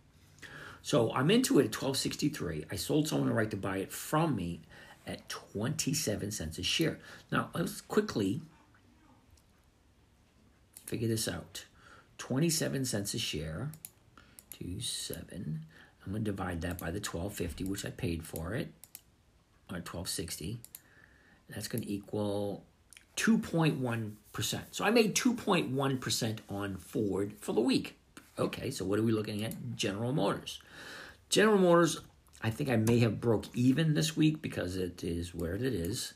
So 0.82 1.12
I'm 1.14 1.30
into 1.30 1.60
it 1.60 1.66
at 1.66 1.76
1263. 1.76 2.66
I 2.72 2.76
sold 2.76 3.08
someone 3.08 3.28
the 3.28 3.34
right 3.34 3.52
to 3.52 3.58
buy 3.58 3.78
it 3.78 3.92
from 3.92 4.36
me 4.36 4.62
at 5.06 5.28
27 5.30 6.32
cents 6.32 6.58
a 6.58 6.64
share. 6.64 7.00
Now 7.32 7.50
let's 7.54 7.82
quickly 7.82 8.42
figure 10.86 11.08
this 11.08 11.28
out. 11.28 11.66
27 12.18 12.86
cents 12.86 13.14
a 13.14 13.20
share, 13.20 13.72
2 14.62 14.80
7. 14.80 15.66
I'm 16.06 16.12
going 16.12 16.24
to 16.24 16.32
divide 16.32 16.62
that 16.62 16.80
by 16.80 16.88
the 16.88 17.00
1250, 17.00 17.64
which 17.66 17.86
I 17.86 17.90
paid 17.90 18.24
for 18.24 18.54
it, 18.54 18.70
or 19.70 19.78
1260. 19.78 20.60
That's 21.50 21.68
going 21.68 21.84
to 21.84 21.92
equal 21.92 22.64
2.1%. 23.18 24.60
So 24.72 24.86
I 24.86 24.90
made 24.90 25.16
2.1% 25.16 26.40
on 26.50 26.78
Ford 26.78 27.34
for 27.40 27.54
the 27.54 27.62
week. 27.62 27.98
Okay, 28.40 28.72
so 28.72 28.86
what 28.86 28.98
are 28.98 29.04
we 29.04 29.12
looking 29.12 29.44
at? 29.44 29.76
General 29.76 30.14
Motors. 30.14 30.60
General 31.30 31.60
Motors, 31.60 32.00
I 32.42 32.50
think 32.50 32.70
I 32.70 32.78
may 32.78 33.00
have 33.00 33.22
broke 33.22 33.46
even 33.54 33.94
this 33.94 34.18
week 34.18 34.42
because 34.42 34.78
it 34.78 35.04
is 35.04 35.36
where 35.36 35.56
it 35.56 35.62
is. 35.62 36.14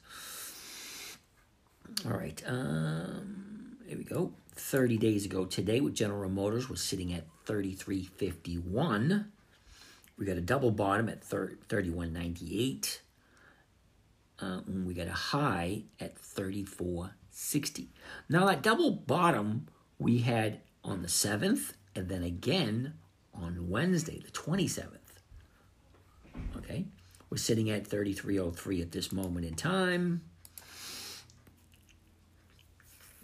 All 2.06 2.12
right, 2.12 2.42
um, 2.48 3.78
here 3.88 3.98
we 3.98 4.04
go. 4.04 4.34
30 4.56 4.98
days 4.98 5.26
ago 5.26 5.46
today 5.46 5.80
with 5.82 5.94
General 5.94 6.30
Motors 6.30 6.70
was 6.70 6.82
sitting 6.82 7.14
at 7.14 7.26
33.51. 7.46 9.26
We 10.18 10.26
got 10.26 10.38
a 10.38 10.42
double 10.42 10.72
bottom 10.72 11.10
at 11.10 11.22
31.98. 11.22 13.00
Uh, 14.40 14.62
we 14.68 14.94
got 14.94 15.08
a 15.08 15.14
high 15.14 15.84
at 16.00 16.16
34.60. 16.16 17.88
Now 18.30 18.46
that 18.46 18.62
double 18.62 18.92
bottom 18.92 19.68
we 20.00 20.20
had 20.20 20.62
on 20.84 21.02
the 21.02 21.08
7th 21.08 21.74
and 21.96 22.10
then 22.10 22.24
again 22.24 22.94
on 23.34 23.70
Wednesday, 23.70 24.20
the 24.20 24.32
27th. 24.32 25.00
Okay, 26.58 26.86
we're 27.30 27.38
sitting 27.38 27.70
at 27.70 27.88
33.03 27.88 28.82
at 28.82 28.92
this 28.92 29.12
moment 29.12 29.46
in 29.46 29.56
time. 29.56 30.22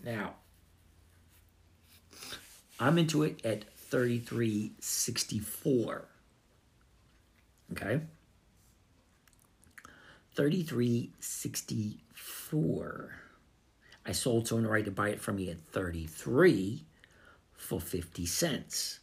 Now, 0.04 0.36
I'm 2.82 2.98
into 2.98 3.24
it 3.24 3.46
at 3.46 3.64
33.64. 3.92 6.02
Okay. 7.74 8.02
33.64. 10.36 13.10
I 14.04 14.12
sold 14.12 14.48
someone 14.48 14.64
the 14.64 14.70
right 14.70 14.86
to 14.86 14.92
buy 14.92 15.10
it 15.10 15.22
from 15.22 15.36
me 15.36 15.52
at 15.52 15.60
33 15.60 16.84
for 17.54 17.80
50 17.80 18.26
cents. 18.26 19.02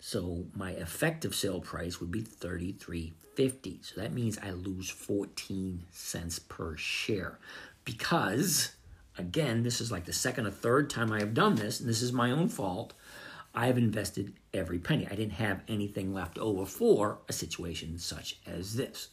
So 0.00 0.46
my 0.56 0.72
effective 0.72 1.36
sale 1.36 1.60
price 1.60 2.00
would 2.00 2.10
be 2.10 2.22
33.50. 2.22 3.84
So 3.84 4.00
that 4.00 4.12
means 4.12 4.36
I 4.42 4.50
lose 4.50 4.90
14 4.90 5.84
cents 5.92 6.40
per 6.40 6.76
share 6.76 7.38
because 7.84 8.72
again, 9.18 9.62
this 9.62 9.80
is 9.80 9.92
like 9.92 10.04
the 10.04 10.12
second 10.12 10.46
or 10.46 10.50
third 10.50 10.90
time 10.90 11.12
I 11.12 11.20
have 11.20 11.34
done 11.34 11.54
this 11.54 11.80
and 11.80 11.88
this 11.88 12.02
is 12.02 12.12
my 12.12 12.30
own 12.30 12.48
fault. 12.48 12.94
I 13.54 13.66
have 13.66 13.76
invested 13.76 14.32
every 14.54 14.78
penny. 14.78 15.06
I 15.10 15.14
didn't 15.14 15.34
have 15.34 15.60
anything 15.68 16.14
left 16.14 16.38
over 16.38 16.64
for 16.64 17.18
a 17.28 17.32
situation 17.32 17.98
such 17.98 18.38
as 18.46 18.74
this. 18.74 19.08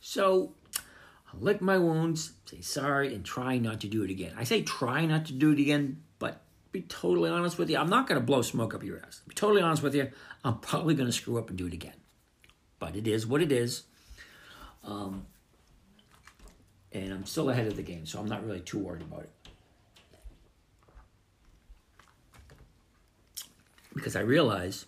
So 0.00 0.54
I'll 1.32 1.40
lick 1.40 1.60
my 1.60 1.78
wounds, 1.78 2.32
say 2.46 2.60
sorry, 2.60 3.14
and 3.14 3.24
try 3.24 3.58
not 3.58 3.80
to 3.82 3.88
do 3.88 4.02
it 4.02 4.10
again. 4.10 4.32
I 4.36 4.44
say 4.44 4.62
try 4.62 5.04
not 5.04 5.26
to 5.26 5.32
do 5.32 5.52
it 5.52 5.58
again, 5.58 6.02
but 6.18 6.40
be 6.72 6.82
totally 6.82 7.28
honest 7.28 7.58
with 7.58 7.68
you, 7.68 7.76
I'm 7.76 7.90
not 7.90 8.06
going 8.06 8.20
to 8.20 8.24
blow 8.24 8.40
smoke 8.40 8.74
up 8.74 8.82
your 8.82 8.98
ass. 9.06 9.20
Be 9.28 9.34
totally 9.34 9.62
honest 9.62 9.82
with 9.82 9.94
you, 9.94 10.10
I'm 10.42 10.58
probably 10.58 10.94
going 10.94 11.08
to 11.08 11.12
screw 11.12 11.38
up 11.38 11.50
and 11.50 11.58
do 11.58 11.66
it 11.66 11.74
again. 11.74 11.94
But 12.78 12.96
it 12.96 13.06
is 13.06 13.26
what 13.26 13.42
it 13.42 13.52
is. 13.52 13.84
Um, 14.84 15.26
and 16.92 17.12
I'm 17.12 17.26
still 17.26 17.50
ahead 17.50 17.66
of 17.66 17.76
the 17.76 17.82
game, 17.82 18.06
so 18.06 18.18
I'm 18.18 18.26
not 18.26 18.44
really 18.44 18.60
too 18.60 18.78
worried 18.78 19.02
about 19.02 19.22
it. 19.22 19.30
Because 23.94 24.16
I 24.16 24.20
realize 24.20 24.86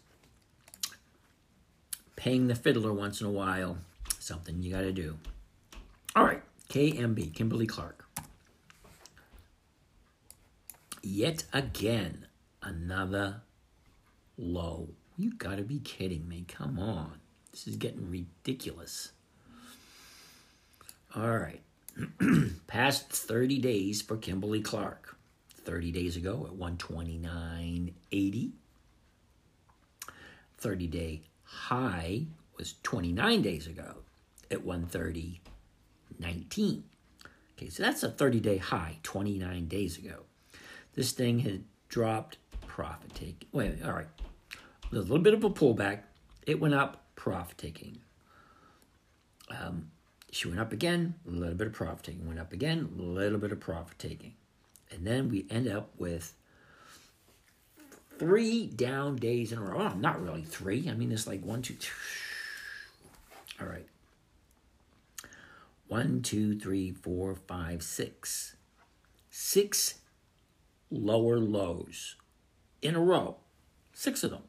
paying 2.17 2.47
the 2.47 2.55
fiddler 2.55 2.93
once 2.93 3.21
in 3.21 3.27
a 3.27 3.31
while 3.31 3.79
something 4.19 4.63
you 4.63 4.73
got 4.73 4.83
to 4.83 4.93
do. 4.93 5.17
All 6.17 6.25
right, 6.25 6.43
KMB, 6.71 7.35
Kimberly 7.35 7.67
Clark. 7.67 8.05
Yet 11.03 11.45
again, 11.53 12.27
another 12.63 13.43
low. 14.39 14.89
You 15.17 15.35
got 15.35 15.57
to 15.57 15.63
be 15.63 15.79
kidding 15.81 16.27
me. 16.27 16.45
Come 16.49 16.79
on. 16.79 17.21
This 17.53 17.69
is 17.69 17.77
getting 17.77 18.11
ridiculous. 18.11 19.13
All 21.15 21.39
right. 21.39 21.61
Past 22.67 23.13
30 23.13 23.59
days 23.59 24.03
for 24.03 24.17
Kimberly 24.17 24.61
Clark. 24.61 25.17
30 25.65 25.93
days 25.93 26.17
ago 26.17 26.49
at 26.51 26.59
129.80. 26.59 28.53
30 30.65 30.87
day 30.87 31.21
high 31.43 32.25
was 32.57 32.77
29 32.83 33.43
days 33.43 33.67
ago 33.67 33.97
at 34.51 34.65
130.19. 34.65 36.83
Okay, 37.53 37.69
so 37.69 37.83
that's 37.83 38.03
a 38.03 38.09
30 38.09 38.41
day 38.41 38.57
high 38.57 38.97
29 39.03 39.67
days 39.67 39.99
ago. 39.99 40.23
This 40.95 41.13
thing 41.13 41.41
had 41.41 41.65
dropped 41.89 42.39
profit 42.67 43.15
taking. 43.15 43.47
Wait, 43.53 43.85
all 43.85 43.93
right. 43.93 44.09
A 44.91 44.97
little 44.97 45.19
bit 45.19 45.35
of 45.35 45.45
a 45.45 45.51
pullback. 45.51 46.05
It 46.47 46.59
went 46.59 46.73
up 46.73 47.05
profit 47.15 47.59
taking. 47.59 47.99
Um, 49.51 49.91
she 50.31 50.49
went 50.49 50.61
up 50.61 50.73
again, 50.73 51.17
a 51.29 51.31
little 51.31 51.57
bit 51.57 51.67
of 51.67 51.75
profit 51.75 52.07
taking. 52.07 52.27
Went 52.27 52.41
up 52.41 52.55
again, 52.55 52.89
a 52.99 53.03
little 53.03 53.39
bit 53.39 53.53
of 53.53 53.61
profit 53.61 53.99
taking. 53.99 54.33
And 54.91 55.07
then 55.07 55.29
we 55.29 55.45
end 55.51 55.69
up 55.69 55.91
with 55.99 56.35
three 58.19 58.67
down 58.67 59.17
days 59.17 59.53
in 59.53 59.59
a 59.59 59.63
row. 59.63 59.89
Not 59.95 60.23
really 60.23 60.43
three. 60.43 60.89
I 60.89 60.95
mean, 60.95 61.13
it's 61.13 61.27
like 61.27 61.43
one, 61.43 61.63
two, 61.63 61.75
three. 61.75 61.93
All 63.61 63.67
right. 63.67 63.87
One, 65.87 66.23
two, 66.23 66.59
three, 66.59 66.93
four, 66.93 67.35
five, 67.35 67.83
six. 67.83 68.57
Six 69.31 69.95
lower 70.91 71.39
lows 71.39 72.17
in 72.83 72.95
a 72.95 73.01
row. 73.01 73.37
Six 73.93 74.25
of 74.25 74.31
them. 74.31 74.43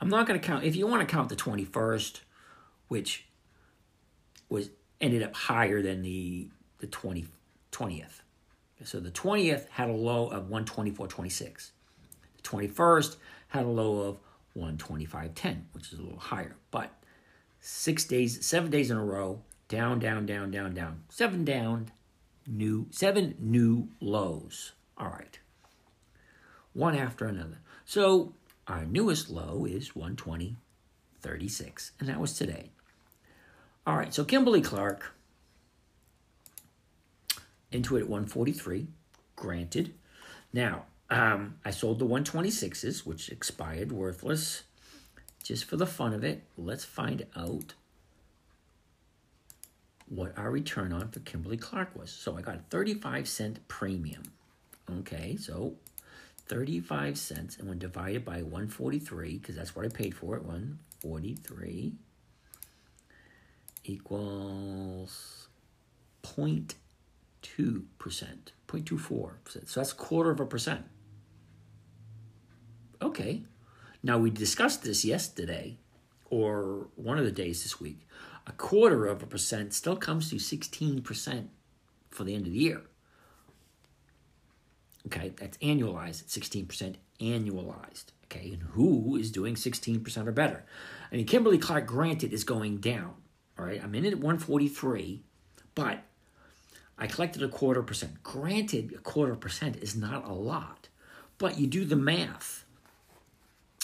I'm 0.00 0.08
not 0.08 0.26
going 0.26 0.38
to 0.38 0.46
count. 0.46 0.64
If 0.64 0.76
you 0.76 0.86
want 0.86 1.06
to 1.06 1.12
count 1.12 1.28
the 1.28 1.36
21st, 1.36 2.20
which 2.88 3.26
was 4.48 4.70
ended 5.00 5.22
up 5.22 5.34
higher 5.34 5.82
than 5.82 6.02
the 6.02 6.48
the 6.78 6.86
20, 6.86 7.26
20th. 7.72 8.20
So 8.84 9.00
the 9.00 9.10
20th 9.10 9.68
had 9.70 9.90
a 9.90 9.92
low 9.92 10.28
of 10.28 10.44
124.26. 10.44 11.70
The 12.42 12.48
21st 12.48 13.16
had 13.48 13.64
a 13.64 13.68
low 13.68 14.00
of 14.00 14.18
125.10, 14.56 15.62
which 15.72 15.92
is 15.92 15.98
a 15.98 16.02
little 16.02 16.18
higher. 16.18 16.56
But 16.70 16.90
six 17.60 18.04
days, 18.04 18.44
seven 18.44 18.70
days 18.70 18.90
in 18.90 18.96
a 18.96 19.04
row, 19.04 19.42
down, 19.68 19.98
down, 19.98 20.26
down, 20.26 20.50
down, 20.50 20.74
down. 20.74 21.02
Seven 21.08 21.44
down, 21.44 21.90
new 22.46 22.86
seven 22.90 23.34
new 23.38 23.88
lows. 24.00 24.72
All 24.96 25.08
right. 25.08 25.38
One 26.72 26.96
after 26.96 27.26
another. 27.26 27.58
So 27.84 28.34
our 28.66 28.84
newest 28.84 29.30
low 29.30 29.64
is 29.64 29.90
120.36, 29.90 31.90
and 31.98 32.08
that 32.08 32.20
was 32.20 32.34
today. 32.34 32.70
All 33.86 33.96
right, 33.96 34.12
so 34.12 34.24
Kimberly 34.24 34.60
Clark 34.60 35.14
into 37.72 37.96
it 37.96 38.00
at 38.00 38.08
143, 38.08 38.88
granted. 39.36 39.94
Now, 40.52 40.84
um, 41.10 41.56
I 41.64 41.70
sold 41.70 41.98
the 41.98 42.06
126s, 42.06 43.06
which 43.06 43.30
expired 43.30 43.92
worthless. 43.92 44.64
Just 45.42 45.64
for 45.64 45.76
the 45.76 45.86
fun 45.86 46.12
of 46.12 46.24
it, 46.24 46.44
let's 46.56 46.84
find 46.84 47.24
out 47.34 47.74
what 50.08 50.36
our 50.36 50.50
return 50.50 50.92
on 50.92 51.08
for 51.08 51.20
Kimberly 51.20 51.56
Clark 51.56 51.96
was. 51.98 52.10
So 52.10 52.36
I 52.36 52.42
got 52.42 52.56
a 52.56 52.62
35 52.70 53.28
cent 53.28 53.66
premium. 53.68 54.22
Okay, 54.90 55.36
so 55.36 55.74
35 56.46 57.18
cents, 57.18 57.56
and 57.58 57.68
when 57.68 57.78
divided 57.78 58.24
by 58.24 58.42
143, 58.42 59.38
because 59.38 59.56
that's 59.56 59.76
what 59.76 59.84
I 59.84 59.88
paid 59.88 60.14
for 60.14 60.36
it, 60.36 60.42
143 60.42 61.92
equals 63.84 65.48
0.2%, 66.22 66.74
0.24%. 67.98 69.32
So 69.68 69.80
that's 69.80 69.92
quarter 69.92 70.30
of 70.30 70.40
a 70.40 70.46
percent. 70.46 70.84
Okay. 73.00 73.42
Now, 74.02 74.18
we 74.18 74.30
discussed 74.30 74.82
this 74.82 75.04
yesterday 75.04 75.78
or 76.30 76.88
one 76.94 77.18
of 77.18 77.24
the 77.24 77.32
days 77.32 77.62
this 77.62 77.80
week. 77.80 78.06
A 78.46 78.52
quarter 78.52 79.06
of 79.06 79.22
a 79.22 79.26
percent 79.26 79.74
still 79.74 79.96
comes 79.96 80.30
to 80.30 80.36
16% 80.36 81.48
for 82.10 82.24
the 82.24 82.34
end 82.34 82.46
of 82.46 82.52
the 82.52 82.58
year. 82.58 82.82
Okay, 85.06 85.32
that's 85.36 85.58
annualized, 85.58 86.24
16% 86.24 86.96
annualized. 87.20 88.06
Okay, 88.24 88.50
and 88.52 88.62
who 88.62 89.16
is 89.16 89.30
doing 89.30 89.54
16% 89.54 90.26
or 90.26 90.32
better? 90.32 90.64
I 91.10 91.16
mean, 91.16 91.26
Kimberly 91.26 91.58
Clark, 91.58 91.86
granted, 91.86 92.32
is 92.32 92.44
going 92.44 92.78
down. 92.78 93.14
All 93.58 93.64
right, 93.64 93.82
I'm 93.82 93.94
in 93.94 94.04
it 94.04 94.12
at 94.12 94.18
143, 94.18 95.22
but 95.74 96.02
I 96.98 97.06
collected 97.06 97.42
a 97.42 97.48
quarter 97.48 97.82
percent. 97.82 98.22
Granted, 98.22 98.92
a 98.94 98.98
quarter 98.98 99.34
percent 99.34 99.76
is 99.76 99.96
not 99.96 100.26
a 100.26 100.32
lot, 100.32 100.88
but 101.38 101.58
you 101.58 101.66
do 101.66 101.84
the 101.84 101.96
math. 101.96 102.64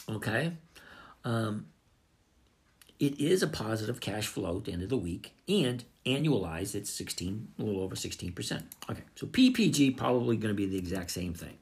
Okay, 0.09 0.53
um, 1.25 1.67
it 3.01 3.19
is 3.19 3.43
a 3.43 3.47
positive 3.47 4.01
cash 4.01 4.27
flow 4.27 4.59
at 4.59 4.65
the 4.65 4.73
end 4.73 4.83
of 4.83 4.89
the 4.89 4.97
week, 4.97 5.35
and 5.49 5.85
annualized, 6.05 6.75
it's 6.75 6.91
16, 6.91 7.49
a 7.59 7.63
little 7.63 7.83
over 7.83 7.97
16%. 7.97 8.63
Okay, 8.91 9.03
so 9.15 9.27
PPG 9.27 9.97
probably 9.97 10.37
going 10.37 10.55
to 10.55 10.57
be 10.57 10.67
the 10.67 10.77
exact 10.77 11.11
same 11.11 11.33
thing. 11.35 11.57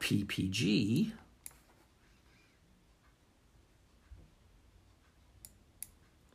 PPG 0.00 1.12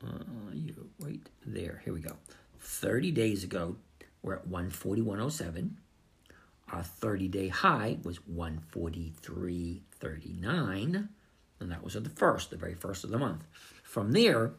uh, 0.06 0.24
you're 0.54 0.76
right 1.00 1.20
there. 1.46 1.82
Here 1.84 1.94
we 1.94 2.00
go. 2.00 2.16
30 2.60 3.12
days 3.12 3.44
ago, 3.44 3.76
we're 4.22 4.36
at 4.36 4.48
141.07. 4.50 5.72
Our 6.72 6.84
30 6.84 7.28
day 7.30 7.48
high 7.48 7.98
was 8.04 8.20
143.39, 8.20 11.08
and 11.60 11.72
that 11.72 11.84
was 11.84 11.96
at 11.96 12.04
the 12.04 12.10
first, 12.10 12.50
the 12.50 12.58
very 12.58 12.76
first 12.76 13.04
of 13.04 13.10
the 13.10 13.18
month. 13.18 13.44
From 13.84 14.12
there, 14.12 14.52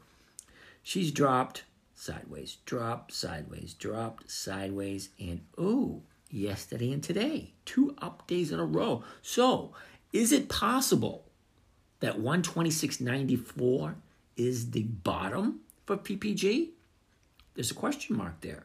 she's 0.82 1.12
dropped 1.12 1.64
sideways, 1.94 2.56
dropped 2.64 3.12
sideways, 3.12 3.74
dropped 3.74 4.30
sideways, 4.30 5.10
and 5.20 5.42
oh, 5.58 6.02
yesterday 6.30 6.92
and 6.92 7.02
today, 7.02 7.52
two 7.64 7.94
up 7.98 8.26
days 8.26 8.52
in 8.52 8.60
a 8.60 8.64
row. 8.64 9.02
So, 9.20 9.74
is 10.12 10.32
it 10.32 10.48
possible 10.48 11.26
that 12.00 12.18
126.94 12.18 13.94
is 14.36 14.70
the 14.70 14.84
bottom 14.84 15.60
for 15.84 15.96
PPG? 15.96 16.70
There's 17.54 17.70
a 17.70 17.74
question 17.74 18.16
mark 18.16 18.40
there. 18.40 18.64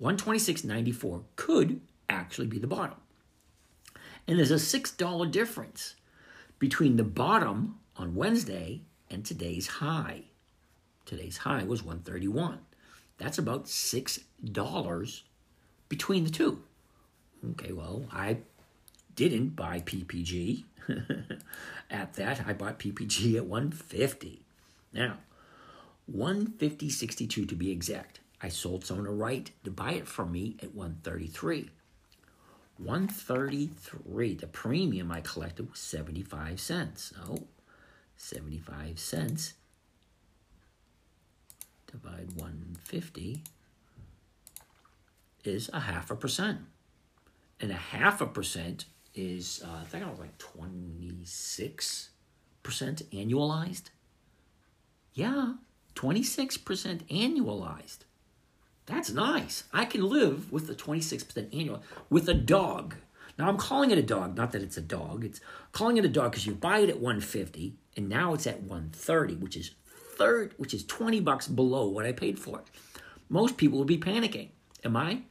126.94 0.00 1.22
could 1.36 1.80
actually 2.10 2.46
be 2.46 2.58
the 2.58 2.66
bottom. 2.66 2.96
And 4.26 4.38
there's 4.38 4.50
a 4.50 4.54
$6 4.54 5.30
difference 5.30 5.96
between 6.58 6.96
the 6.96 7.04
bottom 7.04 7.78
on 7.96 8.14
Wednesday 8.14 8.82
and 9.10 9.24
today's 9.24 9.66
high. 9.66 10.24
Today's 11.04 11.38
high 11.38 11.64
was 11.64 11.82
131. 11.82 12.58
That's 13.18 13.38
about 13.38 13.64
$6 13.66 15.22
between 15.88 16.24
the 16.24 16.30
two. 16.30 16.62
Okay, 17.52 17.72
well, 17.72 18.04
I 18.12 18.38
didn't 19.16 19.56
buy 19.56 19.80
PPG 19.80 20.64
at 21.90 22.14
that. 22.14 22.46
I 22.46 22.52
bought 22.52 22.78
PPG 22.78 23.36
at 23.36 23.46
150. 23.46 24.42
Now, 24.92 25.18
150.62 26.14 27.48
to 27.48 27.54
be 27.54 27.70
exact. 27.70 28.20
I 28.42 28.48
sold 28.48 28.84
someone 28.84 29.06
a 29.06 29.12
right 29.12 29.50
to 29.64 29.70
buy 29.70 29.92
it 29.92 30.06
from 30.06 30.32
me 30.32 30.56
at 30.62 30.74
133. 30.74 31.70
133. 32.82 34.34
The 34.34 34.46
premium 34.46 35.12
I 35.12 35.20
collected 35.20 35.70
was 35.70 35.78
75 35.78 36.60
cents. 36.60 37.12
So 37.14 37.46
75 38.16 38.98
cents 38.98 39.54
divide 41.90 42.32
150 42.34 43.42
is 45.44 45.70
a 45.72 45.80
half 45.80 46.10
a 46.10 46.16
percent. 46.16 46.60
And 47.60 47.70
a 47.70 47.74
half 47.74 48.20
a 48.20 48.26
percent 48.26 48.86
is, 49.14 49.62
uh, 49.64 49.80
I 49.82 49.84
think 49.84 50.04
I 50.04 50.10
was 50.10 50.18
like 50.18 50.38
26% 50.38 52.08
annualized. 52.64 53.90
Yeah, 55.12 55.54
26% 55.94 57.04
annualized. 57.08 57.98
That's 58.86 59.10
nice. 59.10 59.64
I 59.72 59.84
can 59.84 60.08
live 60.08 60.50
with 60.52 60.66
the 60.66 60.74
26% 60.74 61.54
annual 61.54 61.82
with 62.08 62.28
a 62.28 62.34
dog. 62.34 62.96
Now 63.38 63.48
I'm 63.48 63.56
calling 63.56 63.90
it 63.90 63.98
a 63.98 64.02
dog, 64.02 64.36
not 64.36 64.52
that 64.52 64.62
it's 64.62 64.76
a 64.76 64.82
dog. 64.82 65.24
It's 65.24 65.40
calling 65.72 65.96
it 65.96 66.04
a 66.04 66.08
dog 66.08 66.32
because 66.32 66.46
you 66.46 66.54
buy 66.54 66.80
it 66.80 66.88
at 66.90 67.00
150 67.00 67.74
and 67.96 68.08
now 68.08 68.34
it's 68.34 68.46
at 68.46 68.62
130, 68.62 69.36
which 69.36 69.56
is 69.56 69.70
third, 70.16 70.54
which 70.56 70.74
is 70.74 70.84
20 70.84 71.20
bucks 71.20 71.48
below 71.48 71.88
what 71.88 72.06
I 72.06 72.12
paid 72.12 72.38
for 72.38 72.58
it. 72.58 72.66
Most 73.28 73.56
people 73.56 73.78
would 73.78 73.86
be 73.86 73.98
panicking. 73.98 74.48
Am 74.84 74.96
I? 74.96 75.22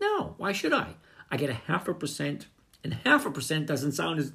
No. 0.00 0.34
Why 0.38 0.52
should 0.52 0.72
I? 0.72 0.94
I 1.30 1.36
get 1.36 1.50
a 1.50 1.54
half 1.54 1.88
a 1.88 1.94
percent, 1.94 2.46
and 2.82 2.94
half 3.04 3.26
a 3.26 3.30
percent 3.30 3.66
doesn't 3.66 3.92
sound 3.92 4.18
as 4.18 4.32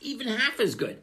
even 0.00 0.28
half 0.28 0.60
as 0.60 0.74
good. 0.74 1.02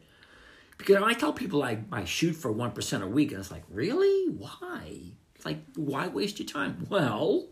Because 0.78 0.96
I 1.02 1.14
tell 1.14 1.32
people 1.32 1.62
I, 1.62 1.78
I 1.92 2.04
shoot 2.04 2.34
for 2.34 2.52
1% 2.52 3.02
a 3.02 3.06
week, 3.06 3.30
and 3.30 3.40
it's 3.40 3.50
like, 3.50 3.64
really? 3.70 4.32
Why? 4.32 5.12
Like, 5.46 5.60
why 5.76 6.08
waste 6.08 6.40
your 6.40 6.48
time? 6.48 6.88
Well, 6.90 7.46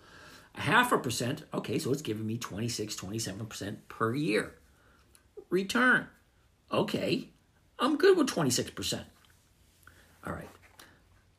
a 0.56 0.62
half 0.62 0.90
a 0.90 0.98
percent, 0.98 1.44
okay, 1.54 1.78
so 1.78 1.92
it's 1.92 2.02
giving 2.02 2.26
me 2.26 2.36
26, 2.36 2.96
27% 2.96 3.76
per 3.86 4.12
year. 4.16 4.56
Return. 5.48 6.08
Okay, 6.72 7.28
I'm 7.78 7.96
good 7.96 8.18
with 8.18 8.26
26%. 8.26 9.04
All 10.26 10.32
right. 10.32 10.48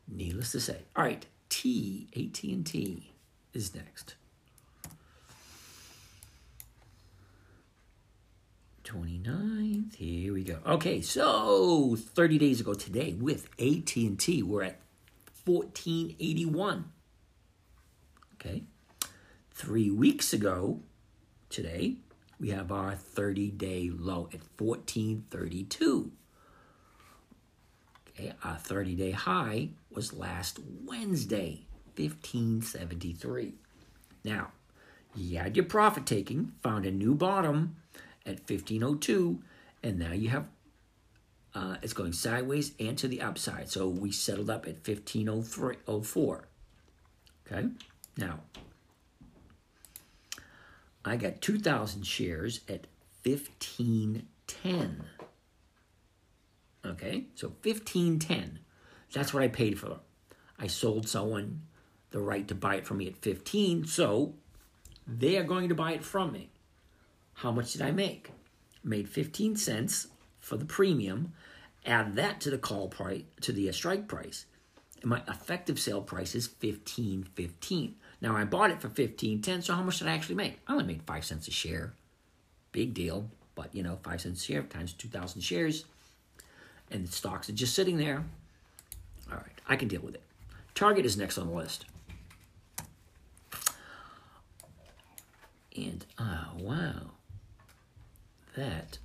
Needless 0.07 0.53
to 0.53 0.61
say. 0.61 0.83
All 0.95 1.03
right, 1.03 1.25
T, 1.49 2.07
AT&T 2.15 3.11
is 3.53 3.75
next. 3.75 4.15
29th. 8.85 9.95
Here 9.95 10.33
we 10.33 10.45
go. 10.45 10.59
Okay, 10.65 11.01
so 11.01 11.97
30 11.97 12.37
days 12.37 12.61
ago 12.61 12.73
today 12.75 13.13
with 13.19 13.49
AT&T, 13.59 14.43
we're 14.43 14.63
at 14.63 14.79
1481. 15.45 16.91
Okay. 18.33 18.63
3 19.51 19.91
weeks 19.91 20.33
ago 20.33 20.81
today, 21.49 21.95
we 22.39 22.49
have 22.49 22.71
our 22.71 22.93
30-day 22.93 23.89
low 23.93 24.27
at 24.33 24.41
1432. 24.57 26.11
Okay, 28.09 28.33
our 28.43 28.57
30-day 28.57 29.11
high 29.11 29.69
was 29.89 30.13
last 30.13 30.59
Wednesday, 30.85 31.65
1573. 31.95 33.53
Now, 34.23 34.51
you 35.15 35.37
had 35.37 35.55
your 35.55 35.65
profit 35.65 36.05
taking, 36.05 36.51
found 36.61 36.85
a 36.85 36.91
new 36.91 37.15
bottom 37.15 37.77
at 38.25 38.39
1502, 38.49 39.41
and 39.83 39.99
now 39.99 40.11
you 40.11 40.29
have 40.29 40.49
uh, 41.55 41.77
it's 41.81 41.93
going 41.93 42.11
sideways 42.11 42.73
and 42.79 42.97
to 42.97 43.07
the 43.07 43.21
upside. 43.21 43.69
So 43.69 43.87
we 43.87 44.11
settled 44.11 44.49
up 44.49 44.67
at 44.67 44.85
1504. 44.85 46.47
Okay, 47.47 47.67
now 48.17 48.41
I 51.05 51.15
got 51.15 51.41
2,000 51.41 52.03
shares 52.03 52.61
at 52.67 52.87
1510. 53.23 55.05
Okay, 56.85 57.25
so 57.35 57.47
1510. 57.63 58.59
That's 59.13 59.33
what 59.33 59.43
I 59.43 59.47
paid 59.47 59.79
for 59.79 59.87
them. 59.87 59.99
I 60.59 60.67
sold 60.67 61.07
someone 61.07 61.61
the 62.11 62.19
right 62.19 62.47
to 62.47 62.55
buy 62.55 62.75
it 62.75 62.85
from 62.85 62.97
me 62.97 63.07
at 63.07 63.17
15, 63.17 63.85
so 63.85 64.33
they 65.07 65.37
are 65.37 65.43
going 65.43 65.69
to 65.69 65.75
buy 65.75 65.93
it 65.93 66.03
from 66.03 66.33
me. 66.33 66.49
How 67.35 67.51
much 67.51 67.73
did 67.73 67.81
I 67.81 67.91
make? 67.91 68.31
Made 68.83 69.09
15 69.09 69.55
cents 69.55 70.07
for 70.45 70.57
the 70.57 70.65
premium. 70.65 71.33
Add 71.85 72.15
that 72.15 72.41
to 72.41 72.49
the 72.49 72.57
call 72.57 72.87
price 72.87 73.23
to 73.41 73.51
the 73.51 73.69
uh, 73.69 73.71
strike 73.71 74.07
price. 74.07 74.45
And 75.01 75.09
my 75.09 75.21
effective 75.27 75.79
sale 75.79 76.01
price 76.01 76.33
is 76.33 76.47
15.15. 76.47 77.93
Now 78.21 78.35
I 78.35 78.43
bought 78.43 78.71
it 78.71 78.81
for 78.81 78.89
15.10, 78.89 79.63
so 79.63 79.73
how 79.73 79.83
much 79.83 79.99
did 79.99 80.07
I 80.07 80.13
actually 80.13 80.35
make? 80.35 80.59
I 80.67 80.73
only 80.73 80.85
made 80.85 81.03
5 81.03 81.25
cents 81.25 81.47
a 81.47 81.51
share. 81.51 81.93
Big 82.71 82.93
deal, 82.93 83.29
but 83.53 83.73
you 83.75 83.83
know, 83.83 83.99
5 84.03 84.21
cents 84.21 84.41
a 84.41 84.45
share 84.45 84.63
times 84.63 84.93
2,000 84.93 85.41
shares. 85.41 85.85
And 86.89 87.07
the 87.07 87.11
stocks 87.11 87.49
are 87.49 87.53
just 87.53 87.75
sitting 87.75 87.97
there. 87.97 88.23
All 89.31 89.37
right, 89.37 89.61
I 89.67 89.75
can 89.75 89.87
deal 89.87 90.01
with 90.01 90.15
it. 90.15 90.23
Target 90.73 91.05
is 91.05 91.17
next 91.17 91.37
on 91.37 91.47
the 91.47 91.53
list. 91.53 91.85
And 95.75 96.05
oh, 96.17 96.47
wow. 96.59 97.11
That 98.55 98.97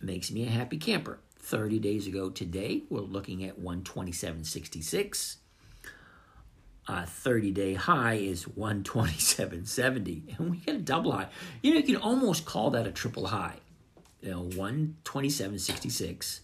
makes 0.00 0.30
me 0.30 0.44
a 0.46 0.50
happy 0.50 0.78
camper. 0.78 1.18
30 1.48 1.78
days 1.78 2.06
ago 2.06 2.28
today, 2.28 2.82
we're 2.90 3.00
looking 3.00 3.42
at 3.42 3.58
127.66. 3.58 5.36
A 6.86 7.06
30 7.06 7.50
day 7.52 7.72
high 7.72 8.14
is 8.14 8.44
127.70. 8.44 10.38
And 10.38 10.50
we 10.50 10.58
get 10.58 10.74
a 10.74 10.78
double 10.78 11.12
high. 11.12 11.28
You 11.62 11.72
know, 11.72 11.78
you 11.78 11.86
can 11.86 11.96
almost 11.96 12.44
call 12.44 12.68
that 12.70 12.86
a 12.86 12.92
triple 12.92 13.28
high. 13.28 13.56
You 14.20 14.32
know, 14.32 14.42
127.66. 14.42 16.40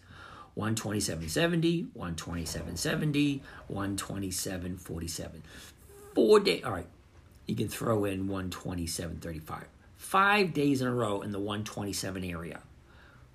127.70, 0.56 1.88
127.70, 1.98 3.40
127.47. 3.70 5.30
Four 6.14 6.40
days. 6.40 6.64
All 6.64 6.72
right, 6.72 6.86
you 7.46 7.56
can 7.56 7.68
throw 7.68 8.04
in 8.04 8.28
127.35. 8.28 9.64
Five 9.96 10.54
days 10.54 10.80
in 10.80 10.86
a 10.86 10.94
row 10.94 11.20
in 11.22 11.32
the 11.32 11.40
127 11.40 12.24
area. 12.24 12.60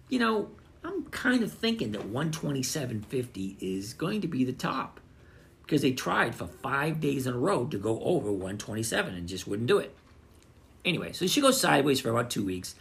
You 0.08 0.20
know, 0.20 0.50
I'm 0.84 1.06
kind 1.06 1.44
of 1.44 1.52
thinking 1.52 1.92
that 1.92 2.12
127.50 2.12 3.58
is 3.60 3.94
going 3.94 4.22
to 4.22 4.28
be 4.28 4.44
the 4.44 4.54
top 4.54 5.00
because 5.64 5.82
they 5.82 5.92
tried 5.92 6.34
for 6.34 6.48
five 6.48 7.00
days 7.00 7.28
in 7.28 7.34
a 7.34 7.38
row 7.38 7.66
to 7.66 7.78
go 7.78 8.02
over 8.02 8.32
127 8.32 9.14
and 9.14 9.28
just 9.28 9.48
wouldn't 9.48 9.68
do 9.68 9.78
it. 9.78 9.96
Anyway, 10.86 11.12
so 11.12 11.28
she 11.28 11.42
goes 11.42 11.60
sideways 11.60 12.00
for 12.00 12.10
about 12.10 12.30
two 12.30 12.46
weeks 12.46 12.76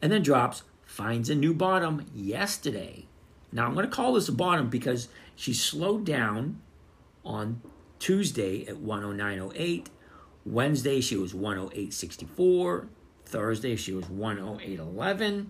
and 0.00 0.10
then 0.12 0.22
drops, 0.22 0.62
finds 0.84 1.28
a 1.28 1.34
new 1.34 1.52
bottom 1.52 2.06
yesterday. 2.14 3.06
Now 3.52 3.66
I'm 3.66 3.74
going 3.74 3.84
to 3.84 3.94
call 3.94 4.14
this 4.14 4.28
a 4.28 4.32
bottom 4.32 4.70
because 4.70 5.08
she 5.34 5.52
slowed 5.52 6.04
down 6.04 6.60
on 7.24 7.60
Tuesday 7.98 8.66
at 8.66 8.76
109.08. 8.76 9.86
Wednesday 10.46 11.00
she 11.00 11.16
was 11.16 11.32
108.64. 11.32 12.88
Thursday 13.26 13.76
she 13.76 13.92
was 13.92 14.06
108.11. 14.06 15.46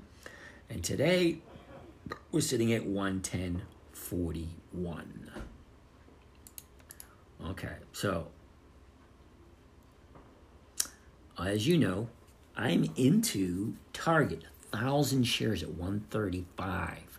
And 0.69 0.85
today 0.85 1.41
we're 2.33 2.41
sitting 2.41 2.73
at 2.73 2.83
110.41. 2.83 5.05
Okay, 7.47 7.75
so 7.93 8.27
as 11.39 11.67
you 11.67 11.79
know, 11.79 12.09
I'm 12.57 12.87
into 12.97 13.75
Target, 13.93 14.45
1,000 14.71 15.25
shares 15.25 15.63
at 15.63 15.71
135 15.71 17.11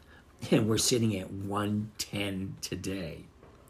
and 0.49 0.67
we're 0.67 0.77
sitting 0.77 1.17
at 1.17 1.31
110 1.31 2.55
today. 2.61 3.25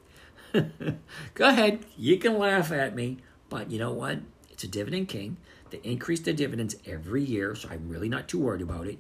Go 0.54 0.96
ahead, 1.40 1.86
you 1.98 2.18
can 2.18 2.38
laugh 2.38 2.72
at 2.72 2.96
me, 2.96 3.18
but 3.50 3.72
you 3.72 3.80
know 3.80 3.92
what? 3.92 4.20
It's 4.50 4.64
a 4.64 4.68
dividend 4.68 5.08
king. 5.08 5.38
They 5.70 5.80
increase 5.84 6.20
the 6.20 6.34
dividends 6.34 6.76
every 6.86 7.24
year, 7.24 7.56
so 7.56 7.70
I'm 7.70 7.90
really 7.90 8.10
not 8.10 8.28
too 8.28 8.40
worried 8.40 8.62
about 8.62 8.88
it. 8.88 9.00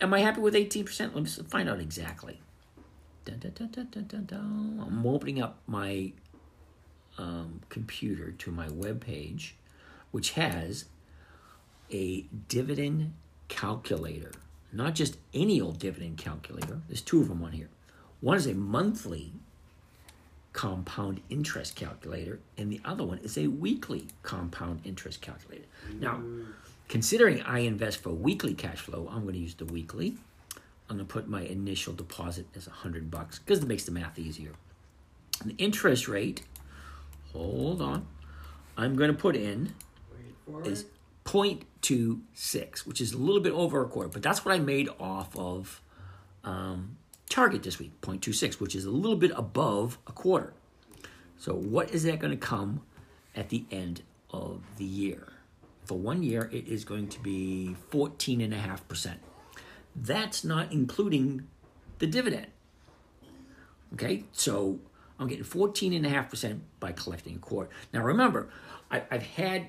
am 0.00 0.14
I 0.14 0.20
happy 0.20 0.40
with 0.40 0.54
18%? 0.54 1.14
Let 1.14 1.14
me 1.14 1.30
find 1.48 1.68
out 1.68 1.80
exactly. 1.80 2.40
Dun, 3.24 3.38
dun, 3.38 4.26
dun, 4.26 4.84
I'm 4.86 5.06
opening 5.06 5.42
up 5.42 5.58
my 5.66 6.12
um, 7.18 7.60
computer 7.68 8.32
to 8.32 8.50
my 8.50 8.68
web 8.70 9.00
page, 9.04 9.56
which 10.10 10.32
has 10.32 10.86
a 11.92 12.22
dividend 12.48 13.14
calculator. 13.48 14.32
Not 14.72 14.94
just 14.94 15.18
any 15.34 15.60
old 15.60 15.78
dividend 15.78 16.16
calculator. 16.16 16.80
There's 16.88 17.02
two 17.02 17.20
of 17.20 17.28
them 17.28 17.42
on 17.42 17.52
here. 17.52 17.68
One 18.20 18.36
is 18.36 18.46
a 18.46 18.54
monthly 18.54 19.32
compound 20.52 21.20
interest 21.30 21.76
calculator, 21.76 22.40
and 22.58 22.72
the 22.72 22.80
other 22.84 23.04
one 23.04 23.18
is 23.18 23.38
a 23.38 23.46
weekly 23.46 24.08
compound 24.22 24.80
interest 24.84 25.20
calculator. 25.20 25.64
Now, 25.98 26.22
considering 26.88 27.40
I 27.42 27.60
invest 27.60 28.02
for 28.02 28.10
weekly 28.10 28.54
cash 28.54 28.78
flow, 28.78 29.08
I'm 29.10 29.22
going 29.22 29.34
to 29.34 29.40
use 29.40 29.54
the 29.54 29.64
weekly. 29.64 30.16
I'm 30.88 30.96
going 30.96 31.06
to 31.06 31.12
put 31.12 31.28
my 31.28 31.42
initial 31.42 31.92
deposit 31.92 32.46
as 32.56 32.66
100 32.66 33.10
bucks 33.10 33.38
because 33.38 33.62
it 33.62 33.68
makes 33.68 33.84
the 33.84 33.92
math 33.92 34.18
easier. 34.18 34.52
The 35.44 35.54
interest 35.56 36.08
rate, 36.08 36.42
hold 37.32 37.80
on, 37.80 38.06
I'm 38.76 38.96
going 38.96 39.10
to 39.10 39.16
put 39.16 39.36
in 39.36 39.74
is 40.64 40.86
0.26, 41.24 42.86
which 42.86 43.00
is 43.00 43.12
a 43.12 43.18
little 43.18 43.40
bit 43.40 43.52
over 43.52 43.82
a 43.82 43.88
quarter, 43.88 44.08
but 44.08 44.22
that's 44.22 44.44
what 44.44 44.52
I 44.52 44.58
made 44.58 44.88
off 44.98 45.36
of 45.36 45.80
um, 46.42 46.96
Target 47.30 47.62
this 47.62 47.78
week, 47.78 47.98
0.26, 48.02 48.60
which 48.60 48.74
is 48.74 48.84
a 48.84 48.90
little 48.90 49.16
bit 49.16 49.30
above 49.36 49.98
a 50.08 50.12
quarter. 50.12 50.52
So, 51.38 51.54
what 51.54 51.90
is 51.90 52.02
that 52.02 52.18
going 52.18 52.32
to 52.32 52.36
come 52.36 52.82
at 53.34 53.48
the 53.48 53.64
end 53.70 54.02
of 54.30 54.62
the 54.76 54.84
year? 54.84 55.32
For 55.84 55.96
one 55.96 56.22
year, 56.22 56.50
it 56.52 56.66
is 56.66 56.84
going 56.84 57.08
to 57.08 57.20
be 57.20 57.76
14.5%. 57.90 59.14
That's 59.94 60.44
not 60.44 60.72
including 60.72 61.46
the 61.98 62.08
dividend. 62.08 62.48
Okay, 63.94 64.24
so 64.32 64.80
I'm 65.18 65.28
getting 65.28 65.44
14.5% 65.44 66.60
by 66.80 66.92
collecting 66.92 67.36
a 67.36 67.38
quarter. 67.38 67.70
Now, 67.92 68.02
remember, 68.02 68.50
I, 68.90 69.02
I've 69.10 69.22
had 69.22 69.68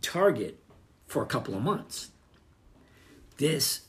Target 0.00 0.58
for 1.06 1.22
a 1.22 1.26
couple 1.26 1.54
of 1.54 1.62
months. 1.62 2.10
This 3.36 3.83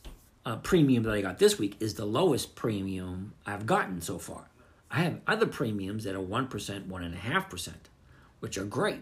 uh, 0.46 0.58
premium 0.58 1.04
that 1.04 1.14
I 1.14 1.22
got 1.22 1.40
this 1.40 1.58
week 1.58 1.78
is 1.80 1.94
the 1.96 2.06
lowest 2.06 2.56
premium 2.56 3.34
I've 3.46 3.66
gotten 3.66 4.02
so 4.02 4.20
far. 4.20 4.50
I 4.92 5.00
have 5.00 5.22
other 5.26 5.48
premiums 5.48 6.04
that 6.04 6.16
are 6.16 6.20
1%, 6.20 6.50
1.5%, 6.50 7.74
which 8.40 8.58
are 8.58 8.66
great. 8.66 9.02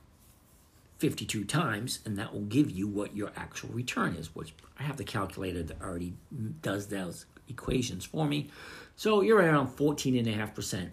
52 1.05 1.45
times, 1.45 1.99
and 2.07 2.17
that 2.17 2.33
will 2.33 2.47
give 2.47 2.71
you 2.71 2.89
what 2.89 3.15
your 3.15 3.31
actual 3.37 3.69
return 3.75 4.15
is, 4.15 4.35
which 4.35 4.55
I 4.81 4.85
have 4.85 4.97
the 4.97 5.05
calculator 5.05 5.63
that 5.63 5.83
already 5.83 6.15
does 6.63 6.87
those 6.87 7.27
equations 7.47 8.07
for 8.07 8.25
me. 8.25 8.49
So 8.97 9.21
you're 9.21 9.37
around 9.37 9.77
14.5%. 9.77 10.89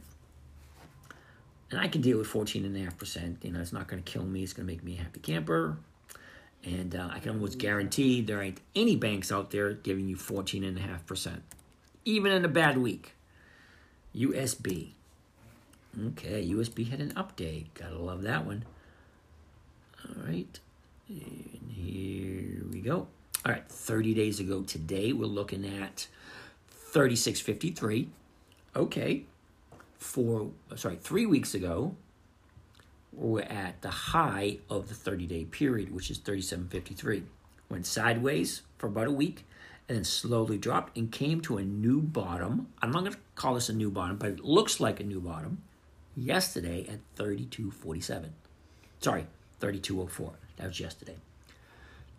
And 1.71 1.79
I 1.79 1.87
can 1.87 2.01
deal 2.01 2.17
with 2.17 2.27
14.5%. 2.27 3.45
You 3.45 3.53
know, 3.53 3.61
it's 3.61 3.71
not 3.71 3.87
going 3.87 4.03
to 4.03 4.11
kill 4.11 4.25
me. 4.25 4.43
It's 4.43 4.51
going 4.51 4.67
to 4.67 4.73
make 4.73 4.83
me 4.83 4.97
a 4.97 5.01
happy 5.01 5.21
camper. 5.21 5.77
And 6.65 6.93
uh, 6.93 7.07
I 7.09 7.19
can 7.19 7.31
almost 7.31 7.57
guarantee 7.57 8.19
there 8.19 8.41
ain't 8.41 8.59
any 8.75 8.97
banks 8.97 9.31
out 9.31 9.51
there 9.51 9.71
giving 9.71 10.09
you 10.09 10.17
14.5%, 10.17 11.39
even 12.03 12.33
in 12.33 12.43
a 12.43 12.49
bad 12.49 12.77
week. 12.77 13.13
USB. 14.13 14.89
Okay, 16.07 16.45
USB 16.49 16.89
had 16.89 16.99
an 16.99 17.13
update. 17.13 17.67
Gotta 17.75 17.97
love 17.97 18.23
that 18.23 18.45
one. 18.45 18.65
All 20.11 20.23
right, 20.23 20.59
and 21.07 21.71
here 21.71 22.63
we 22.71 22.81
go. 22.81 23.07
All 23.45 23.51
right, 23.51 23.67
30 23.67 24.13
days 24.13 24.39
ago 24.39 24.61
today, 24.61 25.13
we're 25.13 25.25
looking 25.25 25.65
at 25.65 26.07
36.53. 26.93 28.07
Okay. 28.75 29.25
Four, 29.97 30.51
sorry, 30.75 30.95
three 30.97 31.25
weeks 31.25 31.53
ago, 31.53 31.95
we're 33.13 33.43
at 33.43 33.81
the 33.81 33.89
high 33.89 34.57
of 34.69 34.89
the 34.89 34.95
30 34.95 35.27
day 35.27 35.45
period, 35.45 35.93
which 35.93 36.09
is 36.09 36.19
37.53. 36.19 37.23
Went 37.69 37.85
sideways 37.85 38.63
for 38.77 38.87
about 38.87 39.07
a 39.07 39.11
week 39.11 39.45
and 39.87 39.97
then 39.97 40.03
slowly 40.03 40.57
dropped 40.57 40.97
and 40.97 41.11
came 41.11 41.41
to 41.41 41.57
a 41.57 41.63
new 41.63 42.01
bottom. 42.01 42.67
I'm 42.81 42.91
not 42.91 43.01
going 43.01 43.13
to 43.13 43.19
call 43.35 43.55
this 43.55 43.69
a 43.69 43.73
new 43.73 43.91
bottom, 43.91 44.17
but 44.17 44.29
it 44.29 44.39
looks 44.43 44.79
like 44.79 44.99
a 44.99 45.03
new 45.03 45.21
bottom 45.21 45.61
yesterday 46.15 46.87
at 46.87 46.99
32.47. 47.15 48.29
Sorry, 48.99 49.27
32.04. 49.61 50.31
That 50.57 50.67
was 50.67 50.79
yesterday. 50.79 51.15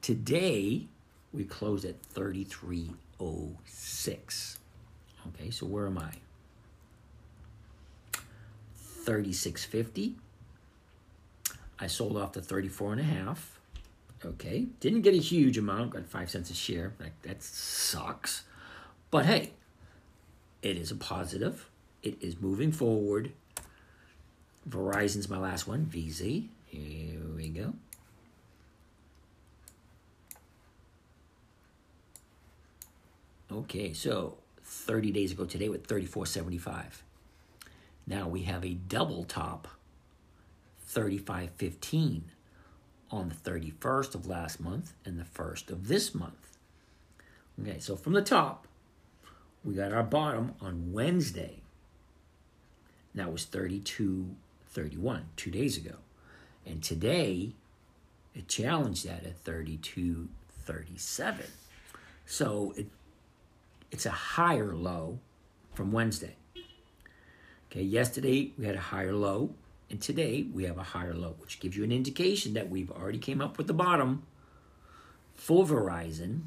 Today, 0.00 0.86
we 1.32 1.44
closed 1.44 1.84
at 1.84 2.02
33.06. 2.14 4.56
Okay, 5.28 5.50
so 5.50 5.66
where 5.66 5.86
am 5.86 5.98
I? 5.98 6.14
36.50. 9.04 10.14
I 11.78 11.86
sold 11.88 12.16
off 12.16 12.32
the 12.32 12.40
34 12.40 12.92
and 12.92 13.00
a 13.00 13.04
half. 13.04 13.58
Okay, 14.24 14.68
didn't 14.78 15.00
get 15.02 15.14
a 15.14 15.18
huge 15.18 15.58
amount, 15.58 15.90
got 15.90 16.06
five 16.06 16.30
cents 16.30 16.48
a 16.50 16.54
share. 16.54 16.92
That, 16.98 17.10
that 17.22 17.42
sucks. 17.42 18.44
But 19.10 19.26
hey, 19.26 19.50
it 20.62 20.76
is 20.76 20.92
a 20.92 20.96
positive. 20.96 21.68
It 22.04 22.18
is 22.20 22.40
moving 22.40 22.70
forward. 22.70 23.32
Verizon's 24.68 25.28
my 25.28 25.38
last 25.38 25.66
one, 25.66 25.90
VZ. 25.92 26.46
Here 26.72 27.20
we 27.36 27.50
go. 27.50 27.74
Okay, 33.50 33.92
so 33.92 34.38
30 34.64 35.12
days 35.12 35.32
ago 35.32 35.44
today 35.44 35.68
with 35.68 35.86
34.75. 35.86 37.02
Now 38.06 38.26
we 38.26 38.44
have 38.44 38.64
a 38.64 38.72
double 38.72 39.24
top 39.24 39.68
35.15 40.90 42.22
on 43.10 43.28
the 43.28 43.50
31st 43.50 44.14
of 44.14 44.26
last 44.26 44.58
month 44.58 44.94
and 45.04 45.18
the 45.18 45.24
1st 45.24 45.70
of 45.70 45.88
this 45.88 46.14
month. 46.14 46.56
Okay, 47.60 47.78
so 47.80 47.96
from 47.96 48.14
the 48.14 48.22
top, 48.22 48.66
we 49.62 49.74
got 49.74 49.92
our 49.92 50.02
bottom 50.02 50.54
on 50.58 50.90
Wednesday. 50.90 51.60
That 53.14 53.30
was 53.30 53.44
32.31 53.44 55.24
two 55.36 55.50
days 55.50 55.76
ago. 55.76 55.96
And 56.66 56.82
today, 56.82 57.52
it 58.34 58.48
challenged 58.48 59.06
that 59.06 59.24
at 59.24 59.44
32.37. 59.44 61.36
So 62.26 62.74
it, 62.76 62.86
it's 63.90 64.06
a 64.06 64.10
higher 64.10 64.74
low 64.74 65.18
from 65.74 65.92
Wednesday. 65.92 66.36
Okay, 67.70 67.82
yesterday 67.82 68.52
we 68.58 68.66
had 68.66 68.74
a 68.74 68.80
higher 68.80 69.14
low, 69.14 69.54
and 69.90 70.00
today 70.00 70.46
we 70.52 70.64
have 70.64 70.78
a 70.78 70.82
higher 70.82 71.14
low, 71.14 71.36
which 71.38 71.58
gives 71.60 71.76
you 71.76 71.84
an 71.84 71.92
indication 71.92 72.54
that 72.54 72.68
we've 72.68 72.90
already 72.90 73.18
came 73.18 73.40
up 73.40 73.56
with 73.58 73.66
the 73.66 73.72
bottom 73.72 74.24
for 75.34 75.64
Verizon, 75.64 76.42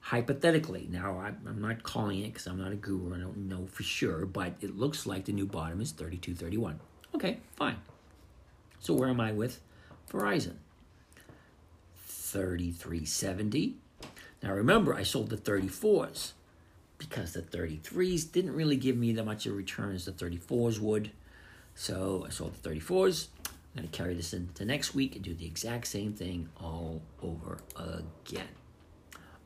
hypothetically. 0.00 0.88
Now, 0.90 1.18
I'm 1.18 1.60
not 1.60 1.82
calling 1.82 2.20
it 2.20 2.32
because 2.32 2.46
I'm 2.46 2.58
not 2.58 2.72
a 2.72 2.76
guru, 2.76 3.14
I 3.14 3.18
don't 3.18 3.48
know 3.48 3.66
for 3.66 3.82
sure, 3.82 4.24
but 4.24 4.54
it 4.60 4.76
looks 4.76 5.06
like 5.06 5.26
the 5.26 5.32
new 5.32 5.46
bottom 5.46 5.80
is 5.80 5.92
32.31. 5.92 6.76
Okay, 7.14 7.38
fine. 7.56 7.76
So 8.86 8.94
where 8.94 9.08
am 9.08 9.20
I 9.20 9.32
with 9.32 9.58
Verizon? 10.08 10.58
33.70. 12.08 13.74
Now 14.44 14.52
remember, 14.52 14.94
I 14.94 15.02
sold 15.02 15.28
the 15.28 15.36
34s 15.36 16.34
because 16.96 17.32
the 17.32 17.42
33s 17.42 18.30
didn't 18.30 18.54
really 18.54 18.76
give 18.76 18.96
me 18.96 19.12
that 19.14 19.24
much 19.24 19.44
of 19.44 19.54
a 19.54 19.56
return 19.56 19.96
as 19.96 20.04
the 20.04 20.12
34s 20.12 20.78
would. 20.78 21.10
So 21.74 22.26
I 22.28 22.30
sold 22.30 22.54
the 22.62 22.70
34s. 22.70 23.26
I'm 23.48 23.82
going 23.82 23.88
to 23.88 23.98
carry 23.98 24.14
this 24.14 24.32
into 24.32 24.64
next 24.64 24.94
week 24.94 25.16
and 25.16 25.24
do 25.24 25.34
the 25.34 25.46
exact 25.46 25.88
same 25.88 26.12
thing 26.12 26.48
all 26.56 27.02
over 27.20 27.58
again. 27.74 28.46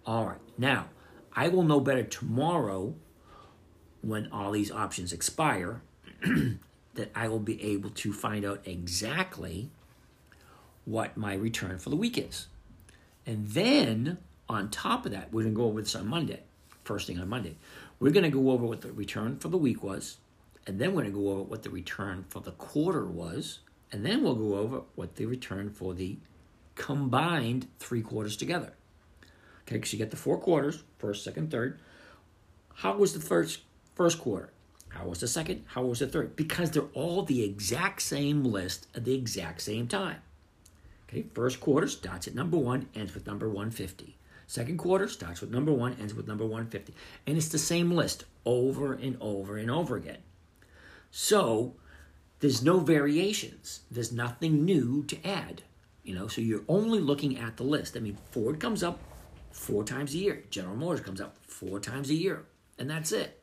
All 0.04 0.26
right, 0.26 0.40
now 0.58 0.90
I 1.32 1.48
will 1.48 1.62
know 1.62 1.80
better 1.80 2.02
tomorrow 2.02 2.94
when 4.02 4.30
all 4.30 4.50
these 4.50 4.70
options 4.70 5.14
expire 5.14 5.80
that 6.94 7.10
I 7.14 7.28
will 7.28 7.38
be 7.38 7.62
able 7.62 7.90
to 7.90 8.12
find 8.12 8.44
out 8.44 8.62
exactly 8.64 9.70
what 10.84 11.16
my 11.16 11.34
return 11.34 11.78
for 11.78 11.90
the 11.90 11.96
week 11.96 12.18
is. 12.18 12.48
And 13.26 13.48
then 13.48 14.18
on 14.48 14.70
top 14.70 15.06
of 15.06 15.12
that, 15.12 15.32
we're 15.32 15.42
going 15.42 15.54
to 15.54 15.58
go 15.58 15.66
over 15.66 15.80
this 15.80 15.94
on 15.94 16.08
Monday 16.08 16.42
first 16.90 17.06
thing 17.06 17.20
on 17.20 17.28
Monday. 17.28 17.56
We're 18.00 18.10
going 18.10 18.24
to 18.24 18.30
go 18.30 18.50
over 18.50 18.66
what 18.66 18.80
the 18.80 18.90
return 18.90 19.38
for 19.38 19.48
the 19.48 19.56
week 19.56 19.82
was, 19.82 20.18
and 20.66 20.80
then 20.80 20.88
we're 20.88 21.02
going 21.02 21.14
to 21.14 21.20
go 21.20 21.28
over 21.30 21.42
what 21.42 21.62
the 21.62 21.70
return 21.70 22.24
for 22.28 22.40
the 22.40 22.50
quarter 22.50 23.06
was, 23.06 23.60
and 23.92 24.04
then 24.04 24.24
we'll 24.24 24.34
go 24.34 24.56
over 24.56 24.82
what 24.96 25.14
the 25.14 25.26
return 25.26 25.70
for 25.70 25.94
the 25.94 26.16
combined 26.74 27.68
three 27.78 28.02
quarters 28.02 28.36
together. 28.36 28.72
Okay, 29.62 29.76
because 29.76 29.92
you 29.92 30.00
get 30.00 30.10
the 30.10 30.16
four 30.16 30.38
quarters, 30.38 30.82
first, 30.98 31.22
second, 31.22 31.52
third. 31.52 31.78
How 32.74 32.96
was 32.96 33.12
the 33.12 33.20
first 33.20 33.60
first 33.94 34.18
quarter? 34.18 34.50
How 34.90 35.06
was 35.06 35.20
the 35.20 35.28
second? 35.28 35.64
How 35.68 35.82
was 35.82 36.00
the 36.00 36.06
third? 36.06 36.36
Because 36.36 36.70
they're 36.70 36.82
all 36.94 37.22
the 37.22 37.42
exact 37.42 38.02
same 38.02 38.44
list 38.44 38.86
at 38.94 39.04
the 39.04 39.14
exact 39.14 39.62
same 39.62 39.88
time. 39.88 40.18
Okay, 41.08 41.24
first 41.34 41.60
quarter 41.60 41.88
starts 41.88 42.28
at 42.28 42.34
number 42.34 42.56
one, 42.56 42.88
ends 42.94 43.14
with 43.14 43.26
number 43.26 43.48
150. 43.48 44.16
Second 44.46 44.78
quarter 44.78 45.08
starts 45.08 45.40
with 45.40 45.50
number 45.50 45.72
one, 45.72 45.96
ends 46.00 46.14
with 46.14 46.26
number 46.26 46.44
150. 46.44 46.92
And 47.26 47.36
it's 47.36 47.48
the 47.48 47.58
same 47.58 47.92
list 47.92 48.24
over 48.44 48.92
and 48.92 49.16
over 49.20 49.56
and 49.56 49.70
over 49.70 49.96
again. 49.96 50.18
So 51.10 51.74
there's 52.40 52.62
no 52.62 52.80
variations. 52.80 53.80
There's 53.90 54.12
nothing 54.12 54.64
new 54.64 55.04
to 55.04 55.26
add. 55.26 55.62
You 56.02 56.14
know, 56.14 56.26
so 56.28 56.40
you're 56.40 56.64
only 56.68 57.00
looking 57.00 57.38
at 57.38 57.56
the 57.56 57.62
list. 57.62 57.96
I 57.96 58.00
mean, 58.00 58.18
Ford 58.32 58.58
comes 58.58 58.82
up 58.82 58.98
four 59.52 59.84
times 59.84 60.14
a 60.14 60.18
year. 60.18 60.44
General 60.50 60.76
Motors 60.76 61.00
comes 61.00 61.20
up 61.20 61.36
four 61.46 61.78
times 61.78 62.10
a 62.10 62.14
year. 62.14 62.44
And 62.78 62.88
that's 62.88 63.12
it. 63.12 63.40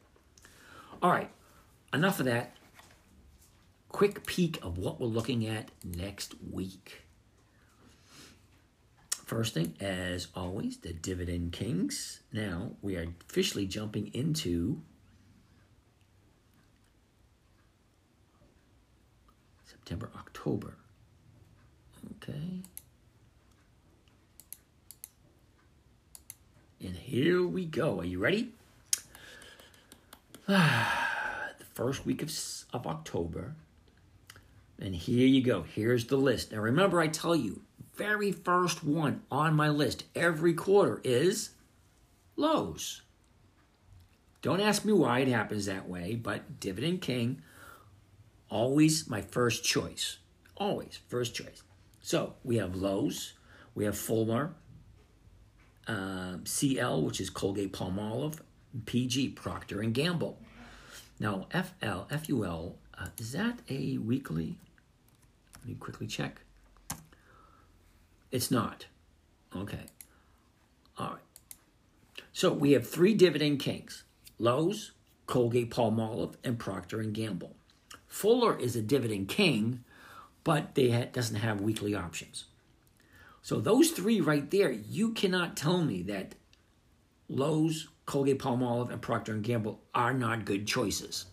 All 1.01 1.11
right, 1.11 1.29
enough 1.93 2.19
of 2.19 2.25
that. 2.25 2.55
Quick 3.89 4.25
peek 4.25 4.63
of 4.63 4.77
what 4.77 4.99
we're 4.99 5.07
looking 5.07 5.47
at 5.47 5.71
next 5.83 6.35
week. 6.51 7.03
First 9.25 9.53
thing, 9.53 9.75
as 9.79 10.27
always, 10.35 10.77
the 10.77 10.93
Dividend 10.93 11.51
Kings. 11.51 12.21
Now 12.31 12.71
we 12.81 12.95
are 12.95 13.07
officially 13.29 13.65
jumping 13.65 14.11
into 14.13 14.81
September, 19.65 20.09
October. 20.15 20.75
Okay. 22.23 22.61
And 26.79 26.95
here 26.95 27.45
we 27.45 27.65
go. 27.65 27.99
Are 27.99 28.05
you 28.05 28.19
ready? 28.19 28.51
Ah. 30.49 31.16
First 31.77 32.07
week 32.07 32.23
of, 32.23 32.31
of 32.73 32.87
October. 32.87 33.55
And 34.79 34.95
here 34.95 35.27
you 35.27 35.43
go. 35.43 35.61
Here's 35.61 36.05
the 36.07 36.17
list. 36.17 36.51
Now 36.51 36.59
remember, 36.59 36.99
I 36.99 37.07
tell 37.07 37.35
you, 37.35 37.61
very 37.95 38.31
first 38.31 38.83
one 38.83 39.21
on 39.31 39.55
my 39.55 39.69
list 39.69 40.03
every 40.15 40.55
quarter 40.55 40.99
is 41.03 41.51
Lowe's. 42.35 43.03
Don't 44.41 44.59
ask 44.59 44.85
me 44.85 44.93
why 44.93 45.19
it 45.19 45.27
happens 45.27 45.67
that 45.67 45.87
way, 45.87 46.15
but 46.15 46.59
Dividend 46.59 47.01
King, 47.01 47.43
always 48.49 49.07
my 49.07 49.21
first 49.21 49.63
choice. 49.63 50.17
Always 50.57 50.99
first 51.07 51.35
choice. 51.35 51.61
So 52.01 52.33
we 52.43 52.57
have 52.57 52.75
Lowe's, 52.75 53.33
we 53.75 53.85
have 53.85 53.97
Fuller, 53.97 54.55
uh, 55.87 56.37
CL, 56.43 57.03
which 57.03 57.21
is 57.21 57.29
Colgate 57.29 57.73
Palmolive, 57.73 58.39
PG, 58.85 59.29
Procter 59.29 59.81
and 59.81 59.93
Gamble. 59.93 60.39
Now, 61.19 61.47
FL, 61.51 62.13
FUL, 62.15 62.77
uh, 62.97 63.07
is 63.17 63.31
that 63.31 63.59
a 63.69 63.97
weekly? 63.97 64.57
Let 65.59 65.67
me 65.67 65.75
quickly 65.75 66.07
check. 66.07 66.41
It's 68.31 68.51
not. 68.51 68.85
Okay. 69.55 69.85
All 70.97 71.11
right. 71.11 72.23
So 72.33 72.53
we 72.53 72.73
have 72.73 72.87
three 72.87 73.13
dividend 73.13 73.59
kings: 73.59 74.03
Lowe's, 74.37 74.91
Colgate 75.25 75.71
Palmolive, 75.71 76.35
and 76.43 76.59
Procter 76.59 76.99
and 76.99 77.13
Gamble. 77.13 77.55
Fuller 78.07 78.57
is 78.57 78.75
a 78.75 78.81
dividend 78.81 79.27
king, 79.27 79.83
but 80.43 80.75
they 80.75 80.91
ha- 80.91 81.09
doesn't 81.11 81.37
have 81.37 81.61
weekly 81.61 81.95
options. 81.95 82.45
So 83.41 83.59
those 83.59 83.91
three 83.91 84.19
right 84.19 84.49
there, 84.51 84.71
you 84.71 85.13
cannot 85.13 85.55
tell 85.55 85.81
me 85.81 86.01
that 86.03 86.35
Lowe's, 87.29 87.87
Colgate 88.07 88.39
Palmolive, 88.39 88.89
and 88.89 89.01
Procter 89.01 89.35
Gamble 89.35 89.79
are 89.93 90.13
not 90.13 90.45
good 90.45 90.65
choices. 90.65 91.25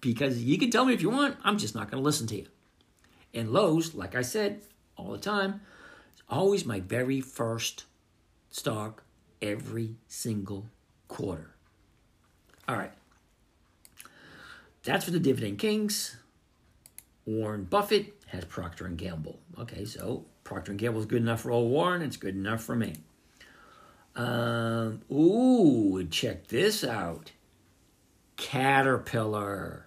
Because 0.00 0.42
you 0.42 0.56
can 0.56 0.70
tell 0.70 0.86
me 0.86 0.94
if 0.94 1.02
you 1.02 1.10
want, 1.10 1.36
I'm 1.44 1.58
just 1.58 1.74
not 1.74 1.90
going 1.90 2.00
to 2.00 2.04
listen 2.04 2.26
to 2.28 2.36
you. 2.36 2.46
And 3.34 3.50
Lowe's, 3.50 3.94
like 3.94 4.14
I 4.14 4.22
said 4.22 4.62
all 4.96 5.10
the 5.10 5.18
time, 5.18 5.60
always 6.28 6.64
my 6.64 6.80
very 6.80 7.20
first 7.20 7.84
stock 8.50 9.02
every 9.42 9.96
single 10.06 10.66
quarter. 11.08 11.50
All 12.68 12.76
right. 12.76 12.92
That's 14.84 15.04
for 15.04 15.10
the 15.10 15.18
dividend 15.18 15.58
kings. 15.58 16.16
Warren 17.26 17.64
Buffett 17.64 18.14
has 18.26 18.44
Procter 18.44 18.86
and 18.86 18.96
Gamble. 18.96 19.40
Okay, 19.58 19.84
so 19.84 20.26
Procter 20.44 20.72
and 20.72 20.78
Gamble 20.78 21.00
is 21.00 21.06
good 21.06 21.22
enough 21.22 21.40
for 21.40 21.50
old 21.50 21.72
Warren. 21.72 22.02
It's 22.02 22.16
good 22.16 22.36
enough 22.36 22.62
for 22.62 22.76
me. 22.76 22.94
Um, 24.16 25.02
ooh, 25.10 26.06
check 26.10 26.48
this 26.48 26.84
out. 26.84 27.32
Caterpillar. 28.36 29.86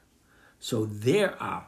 So 0.59 0.85
there 0.85 1.41
are 1.41 1.67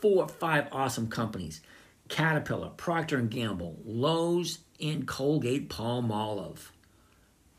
four 0.00 0.24
or 0.24 0.28
five 0.28 0.68
awesome 0.72 1.08
companies. 1.08 1.60
Caterpillar, 2.08 2.70
Procter 2.70 3.18
and 3.18 3.30
Gamble, 3.30 3.78
Lowe's, 3.84 4.58
and 4.80 5.06
Colgate 5.06 5.68
Palmolive. 5.68 6.70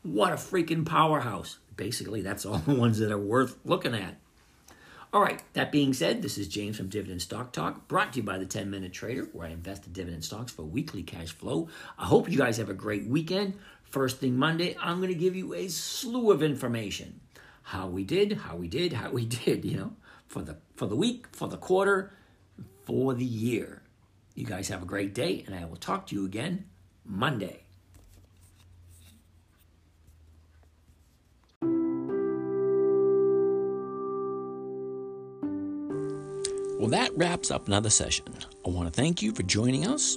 What 0.02 0.32
a 0.32 0.36
freaking 0.36 0.84
powerhouse. 0.84 1.58
Basically, 1.76 2.20
that's 2.20 2.44
all 2.44 2.58
the 2.66 2.74
ones 2.74 2.98
that 2.98 3.10
are 3.10 3.18
worth 3.18 3.56
looking 3.64 3.94
at. 3.94 4.16
All 5.14 5.20
right, 5.20 5.42
that 5.52 5.70
being 5.70 5.92
said, 5.92 6.22
this 6.22 6.38
is 6.38 6.48
James 6.48 6.78
from 6.78 6.88
Dividend 6.88 7.20
Stock 7.20 7.52
Talk, 7.52 7.86
brought 7.86 8.14
to 8.14 8.20
you 8.20 8.22
by 8.22 8.38
the 8.38 8.46
10 8.46 8.70
Minute 8.70 8.94
Trader, 8.94 9.28
where 9.32 9.46
I 9.46 9.50
invest 9.50 9.86
in 9.86 9.92
dividend 9.92 10.24
stocks 10.24 10.50
for 10.50 10.62
weekly 10.62 11.02
cash 11.02 11.32
flow. 11.32 11.68
I 11.98 12.06
hope 12.06 12.30
you 12.30 12.38
guys 12.38 12.56
have 12.56 12.70
a 12.70 12.74
great 12.74 13.06
weekend. 13.06 13.58
First 13.92 14.20
thing 14.20 14.38
Monday, 14.38 14.74
I'm 14.80 15.00
going 15.00 15.12
to 15.12 15.14
give 15.14 15.36
you 15.36 15.52
a 15.52 15.68
slew 15.68 16.30
of 16.30 16.42
information. 16.42 17.20
How 17.62 17.88
we 17.88 18.04
did, 18.04 18.32
how 18.32 18.56
we 18.56 18.66
did, 18.66 18.94
how 18.94 19.10
we 19.10 19.26
did, 19.44 19.66
you 19.66 19.76
know, 19.76 19.92
for 20.28 20.40
the 20.40 20.56
for 20.76 20.86
the 20.86 20.96
week, 20.96 21.26
for 21.32 21.46
the 21.46 21.58
quarter, 21.58 22.14
for 22.86 23.12
the 23.12 23.24
year. 23.24 23.82
You 24.34 24.46
guys 24.46 24.68
have 24.68 24.82
a 24.82 24.86
great 24.86 25.12
day, 25.12 25.44
and 25.46 25.54
I 25.54 25.66
will 25.66 25.76
talk 25.76 26.06
to 26.06 26.14
you 26.14 26.24
again 26.24 26.64
Monday. 27.04 27.64
Well, 36.78 36.88
that 36.88 37.10
wraps 37.14 37.50
up 37.50 37.66
another 37.68 37.90
session. 37.90 38.24
I 38.66 38.70
want 38.70 38.92
to 38.92 39.00
thank 39.00 39.20
you 39.20 39.32
for 39.32 39.42
joining 39.42 39.86
us. 39.86 40.16